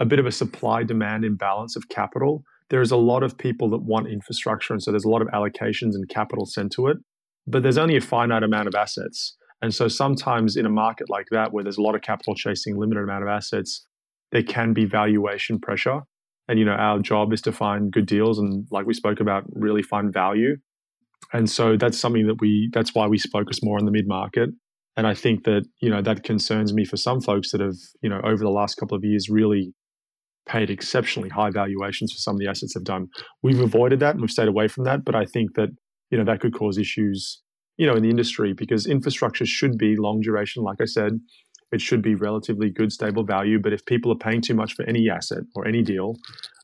a 0.00 0.04
bit 0.04 0.18
of 0.18 0.26
a 0.26 0.32
supply 0.32 0.82
demand 0.82 1.24
imbalance 1.24 1.76
of 1.76 1.88
capital. 1.88 2.42
There's 2.70 2.90
a 2.90 2.96
lot 2.96 3.22
of 3.22 3.38
people 3.38 3.70
that 3.70 3.82
want 3.82 4.08
infrastructure, 4.08 4.72
and 4.72 4.82
so 4.82 4.90
there's 4.90 5.04
a 5.04 5.10
lot 5.10 5.22
of 5.22 5.28
allocations 5.28 5.94
and 5.94 6.08
capital 6.08 6.46
sent 6.46 6.72
to 6.72 6.88
it, 6.88 6.98
but 7.46 7.62
there's 7.62 7.78
only 7.78 7.96
a 7.96 8.00
finite 8.00 8.42
amount 8.42 8.68
of 8.68 8.74
assets. 8.74 9.36
And 9.60 9.74
so 9.74 9.88
sometimes 9.88 10.56
in 10.56 10.66
a 10.66 10.70
market 10.70 11.10
like 11.10 11.26
that, 11.30 11.52
where 11.52 11.64
there's 11.64 11.78
a 11.78 11.82
lot 11.82 11.94
of 11.94 12.02
capital 12.02 12.34
chasing 12.34 12.78
limited 12.78 13.02
amount 13.02 13.24
of 13.24 13.28
assets, 13.28 13.84
there 14.30 14.42
can 14.42 14.72
be 14.72 14.84
valuation 14.84 15.58
pressure. 15.58 16.00
And 16.46 16.58
you 16.58 16.64
know, 16.64 16.72
our 16.72 17.00
job 17.00 17.32
is 17.32 17.42
to 17.42 17.52
find 17.52 17.90
good 17.90 18.06
deals 18.06 18.38
and, 18.38 18.66
like 18.70 18.86
we 18.86 18.94
spoke 18.94 19.20
about, 19.20 19.44
really 19.50 19.82
find 19.82 20.12
value. 20.12 20.56
And 21.32 21.50
so 21.50 21.76
that's 21.76 21.98
something 21.98 22.26
that 22.26 22.40
we 22.40 22.70
that's 22.72 22.94
why 22.94 23.06
we 23.06 23.18
focus 23.18 23.62
more 23.62 23.78
on 23.78 23.84
the 23.84 23.90
mid 23.90 24.06
market. 24.06 24.50
And 24.96 25.06
I 25.06 25.14
think 25.14 25.44
that 25.44 25.64
you 25.80 25.90
know 25.90 26.00
that 26.02 26.22
concerns 26.22 26.72
me 26.72 26.84
for 26.84 26.96
some 26.96 27.20
folks 27.20 27.52
that 27.52 27.60
have 27.60 27.76
you 28.02 28.08
know 28.08 28.20
over 28.24 28.38
the 28.38 28.50
last 28.50 28.76
couple 28.76 28.96
of 28.96 29.04
years 29.04 29.28
really 29.28 29.74
paid 30.48 30.70
exceptionally 30.70 31.28
high 31.28 31.50
valuations 31.50 32.12
for 32.12 32.18
some 32.18 32.34
of 32.34 32.40
the 32.40 32.48
assets 32.48 32.74
they've 32.74 32.84
done. 32.84 33.08
We've 33.42 33.60
avoided 33.60 34.00
that 34.00 34.12
and 34.12 34.20
we've 34.20 34.30
stayed 34.30 34.48
away 34.48 34.68
from 34.68 34.84
that. 34.84 35.04
But 35.04 35.14
I 35.14 35.24
think 35.24 35.54
that 35.54 35.68
you 36.10 36.18
know 36.18 36.24
that 36.24 36.40
could 36.40 36.54
cause 36.54 36.78
issues 36.78 37.42
you 37.76 37.86
know 37.86 37.94
in 37.94 38.02
the 38.02 38.10
industry 38.10 38.54
because 38.54 38.86
infrastructure 38.86 39.46
should 39.46 39.78
be 39.78 39.96
long 39.96 40.20
duration, 40.20 40.62
like 40.62 40.80
I 40.80 40.86
said 40.86 41.12
it 41.72 41.80
should 41.80 42.02
be 42.02 42.14
relatively 42.14 42.70
good, 42.70 42.92
stable 42.92 43.24
value. 43.24 43.58
But 43.58 43.72
if 43.72 43.84
people 43.84 44.12
are 44.12 44.16
paying 44.16 44.40
too 44.40 44.54
much 44.54 44.74
for 44.74 44.84
any 44.84 45.08
asset 45.10 45.42
or 45.54 45.66
any 45.66 45.82
deal, 45.82 46.16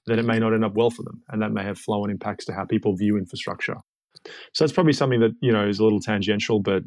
then 0.07 0.19
it 0.19 0.25
may 0.25 0.39
not 0.39 0.55
end 0.55 0.65
up 0.65 0.75
well 0.75 0.91
for 0.91 1.03
them. 1.03 1.23
And 1.29 1.43
that 1.43 1.53
may 1.53 1.63
have 1.63 1.79
flow 1.79 2.03
on 2.03 2.11
impacts 2.11 2.45
to 2.47 2.53
how 2.53 2.65
people 2.65 2.97
view 2.97 3.17
infrastructure. 3.17 3.77
So 4.53 4.65
that's 4.65 4.73
probably 4.73 4.93
something 4.93 5.21
that, 5.21 5.33
you 5.41 5.53
know, 5.53 5.67
is 5.67 5.79
a 5.79 5.85
little 5.85 6.01
tangential, 6.01 6.61
but 6.61 6.83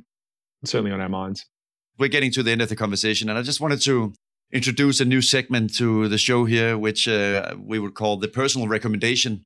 certainly 0.66 0.92
on 0.92 1.02
our 1.02 1.10
minds. 1.10 1.46
We're 2.00 2.10
getting 2.10 2.32
to 2.32 2.44
the 2.44 2.52
end 2.52 2.62
of 2.62 2.70
the 2.70 2.76
conversation, 2.76 3.28
and 3.30 3.38
I 3.38 3.42
just 3.42 3.60
wanted 3.60 3.82
to 3.82 4.14
introduce 4.52 5.00
a 5.00 5.06
new 5.06 5.22
segment 5.22 5.76
to 5.76 6.08
the 6.08 6.18
show 6.18 6.46
here, 6.46 6.78
which 6.78 7.08
uh, 7.08 7.56
we 7.58 7.80
would 7.80 7.94
call 7.94 8.18
the 8.18 8.28
personal 8.28 8.68
recommendation, 8.68 9.44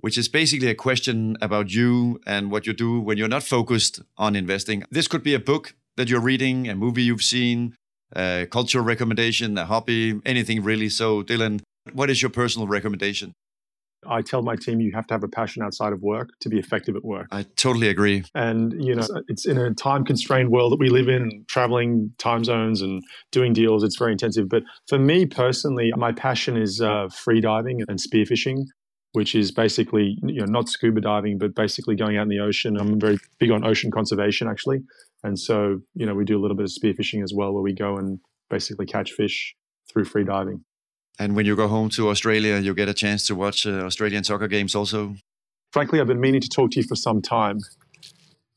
which 0.00 0.16
is 0.16 0.28
basically 0.28 0.68
a 0.68 0.74
question 0.74 1.36
about 1.40 1.72
you 1.72 2.20
and 2.26 2.50
what 2.50 2.66
you 2.66 2.72
do 2.72 3.00
when 3.00 3.18
you're 3.18 3.28
not 3.28 3.42
focused 3.42 4.00
on 4.16 4.34
investing. 4.34 4.84
This 4.90 5.08
could 5.08 5.22
be 5.22 5.34
a 5.34 5.40
book 5.40 5.74
that 5.96 6.08
you're 6.08 6.20
reading, 6.20 6.68
a 6.68 6.74
movie 6.74 7.02
you've 7.02 7.22
seen, 7.22 7.74
a 8.16 8.46
cultural 8.50 8.84
recommendation, 8.84 9.58
a 9.58 9.66
hobby, 9.66 10.20
anything 10.24 10.62
really. 10.62 10.88
So, 10.88 11.22
Dylan, 11.22 11.60
what 11.92 12.10
is 12.10 12.22
your 12.22 12.30
personal 12.30 12.66
recommendation? 12.66 13.32
I 14.06 14.22
tell 14.22 14.42
my 14.42 14.56
team 14.56 14.80
you 14.80 14.92
have 14.94 15.06
to 15.08 15.14
have 15.14 15.22
a 15.22 15.28
passion 15.28 15.62
outside 15.62 15.92
of 15.92 16.00
work 16.02 16.30
to 16.40 16.48
be 16.48 16.58
effective 16.58 16.96
at 16.96 17.04
work. 17.04 17.26
I 17.30 17.44
totally 17.56 17.88
agree. 17.88 18.24
And, 18.34 18.82
you 18.82 18.94
know, 18.94 19.06
it's 19.28 19.46
in 19.46 19.58
a 19.58 19.74
time 19.74 20.04
constrained 20.04 20.50
world 20.50 20.72
that 20.72 20.80
we 20.80 20.88
live 20.88 21.08
in, 21.08 21.44
traveling 21.48 22.12
time 22.18 22.44
zones 22.44 22.80
and 22.80 23.02
doing 23.30 23.52
deals, 23.52 23.84
it's 23.84 23.96
very 23.96 24.12
intensive. 24.12 24.48
But 24.48 24.62
for 24.88 24.98
me 24.98 25.26
personally, 25.26 25.92
my 25.96 26.12
passion 26.12 26.56
is 26.56 26.80
uh, 26.80 27.08
free 27.08 27.40
diving 27.40 27.82
and 27.88 27.98
spearfishing. 27.98 28.64
Which 29.12 29.34
is 29.34 29.50
basically, 29.50 30.16
you 30.22 30.38
know, 30.38 30.44
not 30.44 30.68
scuba 30.68 31.00
diving, 31.00 31.36
but 31.36 31.52
basically 31.56 31.96
going 31.96 32.16
out 32.16 32.22
in 32.22 32.28
the 32.28 32.38
ocean. 32.38 32.76
I'm 32.76 33.00
very 33.00 33.18
big 33.40 33.50
on 33.50 33.66
ocean 33.66 33.90
conservation, 33.90 34.46
actually. 34.46 34.82
And 35.24 35.36
so, 35.36 35.80
you 35.96 36.06
know, 36.06 36.14
we 36.14 36.24
do 36.24 36.38
a 36.38 36.40
little 36.40 36.56
bit 36.56 36.62
of 36.62 36.70
spearfishing 36.70 37.20
as 37.24 37.32
well, 37.34 37.52
where 37.52 37.60
we 37.60 37.74
go 37.74 37.96
and 37.96 38.20
basically 38.50 38.86
catch 38.86 39.10
fish 39.10 39.56
through 39.92 40.04
free 40.04 40.22
diving. 40.22 40.64
And 41.18 41.36
when 41.36 41.46
you 41.46 41.56
go 41.56 41.68
home 41.68 41.90
to 41.90 42.08
Australia, 42.08 42.58
you 42.58 42.74
get 42.74 42.88
a 42.88 42.94
chance 42.94 43.26
to 43.26 43.34
watch 43.34 43.66
uh, 43.66 43.84
Australian 43.84 44.24
soccer 44.24 44.48
games 44.48 44.74
also? 44.74 45.14
Frankly, 45.72 46.00
I've 46.00 46.06
been 46.06 46.20
meaning 46.20 46.40
to 46.40 46.48
talk 46.48 46.70
to 46.72 46.80
you 46.80 46.86
for 46.86 46.96
some 46.96 47.20
time. 47.20 47.58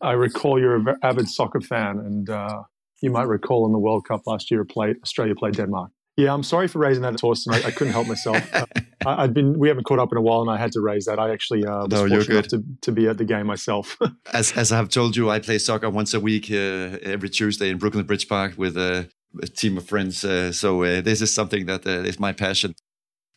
I 0.01 0.13
recall 0.13 0.59
you're 0.59 0.75
an 0.75 0.95
avid 1.01 1.29
soccer 1.29 1.61
fan, 1.61 1.99
and 1.99 2.29
uh, 2.29 2.63
you 3.01 3.11
might 3.11 3.27
recall 3.27 3.65
in 3.65 3.71
the 3.71 3.79
World 3.79 4.05
Cup 4.07 4.21
last 4.25 4.51
year, 4.51 4.65
played, 4.65 4.97
Australia 5.03 5.35
played 5.35 5.55
Denmark. 5.55 5.91
Yeah, 6.15 6.31
I'm 6.33 6.43
sorry 6.43 6.67
for 6.67 6.79
raising 6.79 7.01
that, 7.03 7.15
Torsten. 7.15 7.53
I, 7.53 7.67
I 7.67 7.71
couldn't 7.71 7.93
help 7.93 8.07
myself. 8.07 8.37
uh, 8.53 8.65
I, 9.05 9.21
had 9.21 9.33
been 9.33 9.57
we 9.57 9.67
haven't 9.67 9.85
caught 9.85 9.99
up 9.99 10.11
in 10.11 10.17
a 10.17 10.21
while, 10.21 10.41
and 10.41 10.49
I 10.49 10.57
had 10.57 10.71
to 10.73 10.81
raise 10.81 11.05
that. 11.05 11.19
I 11.19 11.31
actually 11.31 11.65
uh, 11.65 11.87
was 11.87 11.89
no, 11.89 12.07
fortunate 12.07 12.49
to, 12.49 12.63
to 12.81 12.91
be 12.91 13.07
at 13.07 13.17
the 13.17 13.25
game 13.25 13.47
myself. 13.47 13.97
as 14.33 14.51
as 14.51 14.71
I 14.71 14.77
have 14.77 14.89
told 14.89 15.15
you, 15.15 15.31
I 15.31 15.39
play 15.39 15.57
soccer 15.57 15.89
once 15.89 16.13
a 16.13 16.19
week 16.19 16.51
uh, 16.51 16.99
every 17.01 17.29
Tuesday 17.29 17.69
in 17.69 17.77
Brooklyn 17.77 18.05
Bridge 18.05 18.27
Park 18.27 18.53
with 18.57 18.77
a, 18.77 19.09
a 19.41 19.47
team 19.47 19.77
of 19.77 19.85
friends. 19.85 20.23
Uh, 20.23 20.51
so 20.51 20.83
uh, 20.83 21.01
this 21.01 21.21
is 21.21 21.33
something 21.33 21.65
that 21.65 21.85
uh, 21.85 22.09
is 22.09 22.19
my 22.19 22.33
passion. 22.33 22.73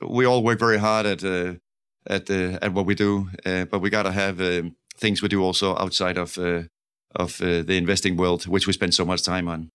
We 0.01 0.27
all 0.27 0.43
work 0.43 0.59
very 0.59 0.79
hard 0.79 1.07
at 1.07 1.25
at 2.09 2.31
at 2.31 2.73
what 2.73 2.87
we 2.87 2.95
do, 2.95 3.29
but 3.45 3.81
we 3.81 3.91
gotta 3.91 4.13
have 4.13 4.41
um, 4.41 4.77
things 4.97 5.23
we 5.23 5.29
do 5.29 5.43
also 5.43 5.75
outside 5.77 6.19
of 6.19 6.39
of 7.15 7.39
the 7.39 7.77
investing 7.77 8.17
world, 8.17 8.47
which 8.47 8.67
we 8.67 8.73
spend 8.75 8.95
so 8.95 9.05
much 9.05 9.23
time 9.23 9.49
on. 9.49 9.71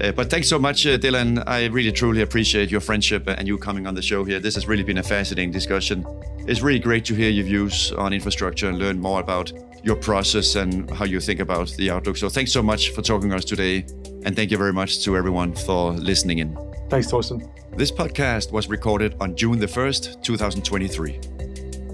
Uh, 0.00 0.10
but 0.12 0.30
thanks 0.30 0.48
so 0.48 0.58
much, 0.58 0.86
uh, 0.86 0.96
Dylan. 0.96 1.42
I 1.46 1.66
really 1.66 1.92
truly 1.92 2.22
appreciate 2.22 2.70
your 2.70 2.80
friendship 2.80 3.28
and 3.28 3.46
you 3.46 3.58
coming 3.58 3.86
on 3.86 3.94
the 3.94 4.00
show 4.00 4.24
here. 4.24 4.40
This 4.40 4.54
has 4.54 4.66
really 4.66 4.82
been 4.82 4.96
a 4.96 5.02
fascinating 5.02 5.52
discussion. 5.52 6.06
It's 6.48 6.62
really 6.62 6.78
great 6.78 7.04
to 7.04 7.14
hear 7.14 7.28
your 7.28 7.44
views 7.44 7.92
on 7.92 8.14
infrastructure 8.14 8.70
and 8.70 8.78
learn 8.78 8.98
more 8.98 9.20
about 9.20 9.52
your 9.82 9.96
process 9.96 10.56
and 10.56 10.90
how 10.90 11.04
you 11.04 11.20
think 11.20 11.40
about 11.40 11.70
the 11.72 11.90
outlook. 11.90 12.16
So 12.16 12.28
thanks 12.28 12.52
so 12.52 12.62
much 12.62 12.90
for 12.90 13.02
talking 13.02 13.30
to 13.30 13.36
us 13.36 13.44
today. 13.44 13.86
And 14.24 14.36
thank 14.36 14.50
you 14.50 14.58
very 14.58 14.72
much 14.72 15.02
to 15.04 15.16
everyone 15.16 15.54
for 15.54 15.92
listening 15.92 16.38
in. 16.38 16.56
Thanks, 16.88 17.10
Torsten. 17.10 17.48
This 17.76 17.90
podcast 17.90 18.52
was 18.52 18.68
recorded 18.68 19.16
on 19.20 19.36
June 19.36 19.58
the 19.58 19.66
1st, 19.66 20.22
2023. 20.22 21.20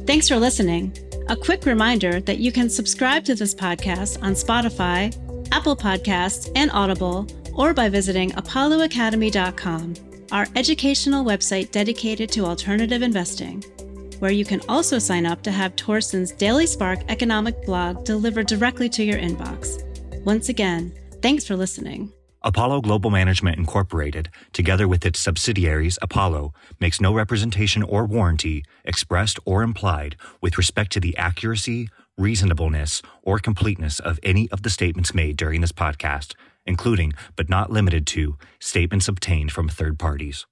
Thanks 0.06 0.28
for 0.28 0.36
listening. 0.36 0.96
A 1.28 1.36
quick 1.36 1.66
reminder 1.66 2.20
that 2.20 2.38
you 2.38 2.52
can 2.52 2.70
subscribe 2.70 3.24
to 3.24 3.34
this 3.34 3.54
podcast 3.54 4.22
on 4.22 4.32
Spotify, 4.32 5.14
Apple 5.52 5.76
Podcasts, 5.76 6.50
and 6.54 6.70
Audible 6.72 7.26
or 7.56 7.72
by 7.72 7.88
visiting 7.88 8.30
apolloacademy.com, 8.32 9.94
our 10.30 10.46
educational 10.54 11.24
website 11.24 11.70
dedicated 11.72 12.30
to 12.32 12.44
alternative 12.44 13.02
investing, 13.02 13.64
where 14.20 14.30
you 14.30 14.44
can 14.44 14.60
also 14.68 14.98
sign 14.98 15.26
up 15.26 15.42
to 15.42 15.50
have 15.50 15.76
Torsten's 15.76 16.32
Daily 16.32 16.66
Spark 16.66 17.00
economic 17.08 17.64
blog 17.64 18.04
delivered 18.04 18.46
directly 18.46 18.88
to 18.90 19.04
your 19.04 19.18
inbox. 19.18 19.82
Once 20.24 20.48
again, 20.48 20.92
thanks 21.22 21.46
for 21.46 21.56
listening. 21.56 22.12
Apollo 22.42 22.82
Global 22.82 23.10
Management 23.10 23.58
Incorporated, 23.58 24.30
together 24.52 24.86
with 24.86 25.04
its 25.04 25.18
subsidiaries 25.18 25.98
Apollo, 26.00 26.54
makes 26.78 27.00
no 27.00 27.12
representation 27.12 27.82
or 27.82 28.06
warranty, 28.06 28.64
expressed 28.84 29.38
or 29.44 29.62
implied, 29.62 30.16
with 30.40 30.56
respect 30.56 30.92
to 30.92 31.00
the 31.00 31.16
accuracy, 31.16 31.88
reasonableness, 32.16 33.02
or 33.22 33.38
completeness 33.38 33.98
of 33.98 34.20
any 34.22 34.48
of 34.50 34.62
the 34.62 34.70
statements 34.70 35.14
made 35.14 35.36
during 35.36 35.60
this 35.60 35.72
podcast 35.72 36.34
including, 36.66 37.12
but 37.36 37.48
not 37.48 37.70
limited 37.70 38.06
to, 38.08 38.36
statements 38.58 39.08
obtained 39.08 39.52
from 39.52 39.68
third 39.68 39.98
parties. 39.98 40.46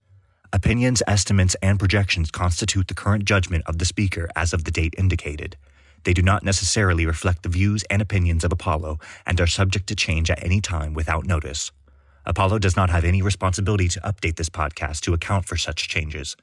Opinions, 0.55 1.03
estimates, 1.09 1.57
and 1.61 1.81
projections 1.81 2.31
constitute 2.31 2.87
the 2.87 2.95
current 2.95 3.25
judgment 3.25 3.65
of 3.67 3.79
the 3.79 3.85
speaker 3.85 4.29
as 4.37 4.53
of 4.53 4.63
the 4.63 4.71
date 4.71 4.95
indicated. 4.97 5.57
They 6.05 6.13
do 6.13 6.23
not 6.23 6.45
necessarily 6.45 7.07
reflect 7.07 7.43
the 7.43 7.49
views 7.49 7.83
and 7.91 8.01
opinions 8.01 8.45
of 8.45 8.53
Apollo 8.53 9.01
and 9.27 9.41
are 9.41 9.49
subject 9.49 9.89
to 9.89 9.97
change 9.97 10.31
at 10.31 10.41
any 10.45 10.61
time 10.61 10.95
without 10.95 11.25
notice. 11.27 11.73
Apollo 12.25 12.61
does 12.61 12.77
not 12.77 12.89
have 12.91 13.05
any 13.05 13.21
responsibility 13.21 13.89
to 13.89 14.01
update 14.03 14.37
this 14.37 14.49
podcast 14.49 15.01
to 15.01 15.13
account 15.13 15.45
for 15.45 15.57
such 15.57 15.89
changes. 15.89 16.37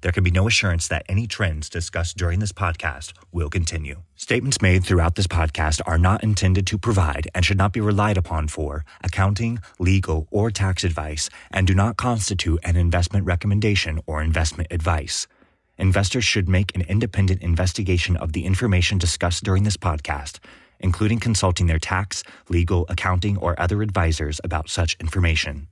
There 0.00 0.12
can 0.12 0.24
be 0.24 0.30
no 0.30 0.46
assurance 0.46 0.88
that 0.88 1.04
any 1.08 1.26
trends 1.26 1.68
discussed 1.68 2.16
during 2.16 2.40
this 2.40 2.52
podcast 2.52 3.12
will 3.32 3.48
continue. 3.48 4.02
Statements 4.16 4.60
made 4.60 4.84
throughout 4.84 5.14
this 5.14 5.26
podcast 5.26 5.80
are 5.86 5.98
not 5.98 6.22
intended 6.22 6.66
to 6.68 6.78
provide 6.78 7.28
and 7.34 7.44
should 7.44 7.58
not 7.58 7.72
be 7.72 7.80
relied 7.80 8.16
upon 8.16 8.48
for 8.48 8.84
accounting, 9.02 9.60
legal, 9.78 10.26
or 10.30 10.50
tax 10.50 10.84
advice 10.84 11.30
and 11.50 11.66
do 11.66 11.74
not 11.74 11.96
constitute 11.96 12.60
an 12.64 12.76
investment 12.76 13.24
recommendation 13.26 14.00
or 14.06 14.22
investment 14.22 14.68
advice. 14.70 15.26
Investors 15.78 16.24
should 16.24 16.48
make 16.48 16.74
an 16.76 16.82
independent 16.82 17.42
investigation 17.42 18.16
of 18.16 18.32
the 18.32 18.44
information 18.44 18.98
discussed 18.98 19.42
during 19.42 19.64
this 19.64 19.76
podcast, 19.76 20.38
including 20.78 21.18
consulting 21.18 21.66
their 21.66 21.78
tax, 21.78 22.22
legal, 22.48 22.86
accounting, 22.88 23.36
or 23.38 23.60
other 23.60 23.82
advisors 23.82 24.40
about 24.44 24.68
such 24.68 24.96
information. 25.00 25.66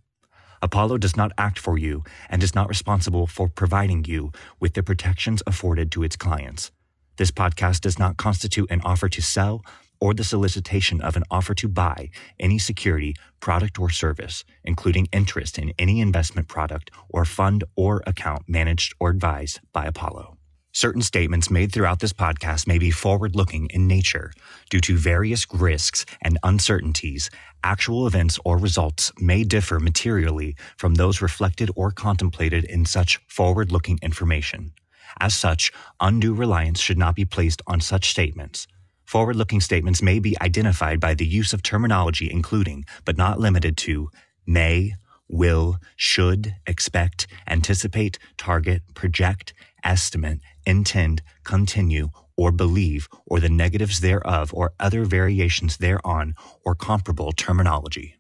Apollo 0.63 0.99
does 0.99 1.17
not 1.17 1.33
act 1.37 1.59
for 1.59 1.77
you 1.77 2.05
and 2.31 2.43
is 2.43 2.55
not 2.55 2.69
responsible 2.69 3.27
for 3.27 3.49
providing 3.49 4.05
you 4.05 4.31
with 4.61 4.75
the 4.75 4.83
protections 4.83 5.43
afforded 5.47 5.91
to 5.91 6.05
its 6.05 6.17
clients. 6.17 6.71
This 7.17 7.33
podcast 7.33 7.81
does 7.81 7.99
not 7.99 8.17
constitute 8.17 8.71
an 8.71 8.81
offer 8.85 9.09
to 9.09 9.21
sell 9.21 9.65
or 10.01 10.15
the 10.15 10.25
solicitation 10.25 11.01
of 11.01 11.17
an 11.17 11.25
offer 11.31 11.55
to 11.55 11.69
buy 11.69 12.11
any 12.41 12.59
security, 12.59 13.15
product, 13.41 13.79
or 13.79 13.91
service, 13.91 14.45
including 14.65 15.09
interest 15.13 15.59
in 15.59 15.73
any 15.79 16.01
investment 16.01 16.49
product 16.49 16.91
or 17.09 17.25
fund 17.25 17.65
or 17.77 18.03
account 18.07 18.43
managed 18.49 18.95
or 18.99 19.11
advised 19.11 19.61
by 19.73 19.85
Apollo. 19.85 20.39
Certain 20.75 21.03
statements 21.03 21.51
made 21.51 21.71
throughout 21.71 22.01
this 22.01 22.15
podcast 22.15 22.67
may 22.67 22.79
be 22.79 22.91
forward 22.91 23.37
looking 23.37 23.67
in 23.67 23.87
nature. 23.87 24.33
Due 24.71 24.81
to 24.81 24.97
various 24.97 25.47
risks 25.53 26.07
and 26.23 26.39
uncertainties, 26.43 27.29
actual 27.63 28.07
events 28.07 28.39
or 28.43 28.57
results 28.57 29.13
may 29.19 29.45
differ 29.45 29.79
materially 29.79 30.57
from 30.79 30.95
those 30.95 31.21
reflected 31.21 31.71
or 31.77 31.91
contemplated 31.91 32.65
in 32.65 32.87
such 32.87 33.21
forward 33.29 33.71
looking 33.71 33.99
information. 34.01 34.73
As 35.21 35.35
such, 35.35 35.73
undue 36.01 36.33
reliance 36.33 36.81
should 36.81 36.97
not 36.97 37.17
be 37.17 37.27
placed 37.27 37.61
on 37.67 37.83
such 37.83 38.11
statements. 38.11 38.67
Forward 39.05 39.37
looking 39.37 39.61
statements 39.61 40.01
may 40.01 40.21
be 40.21 40.41
identified 40.41 41.01
by 41.01 41.13
the 41.13 41.27
use 41.27 41.53
of 41.53 41.63
terminology 41.63 42.31
including, 42.31 42.87
but 43.05 43.19
not 43.19 43.39
limited 43.39 43.77
to, 43.77 44.09
may, 44.47 44.95
will, 45.29 45.77
should, 45.97 46.55
expect, 46.67 47.27
anticipate, 47.47 48.19
target, 48.39 48.83
project, 48.95 49.53
estimate, 49.85 50.41
intend, 50.67 51.23
continue, 51.45 52.09
or 52.37 52.53
believe, 52.53 53.09
or 53.27 53.41
the 53.41 53.49
negatives 53.49 54.01
thereof, 54.01 54.53
or 54.55 54.73
other 54.81 55.05
variations 55.05 55.77
thereon, 55.77 56.35
or 56.65 56.75
comparable 56.75 57.33
terminology. 57.33 58.17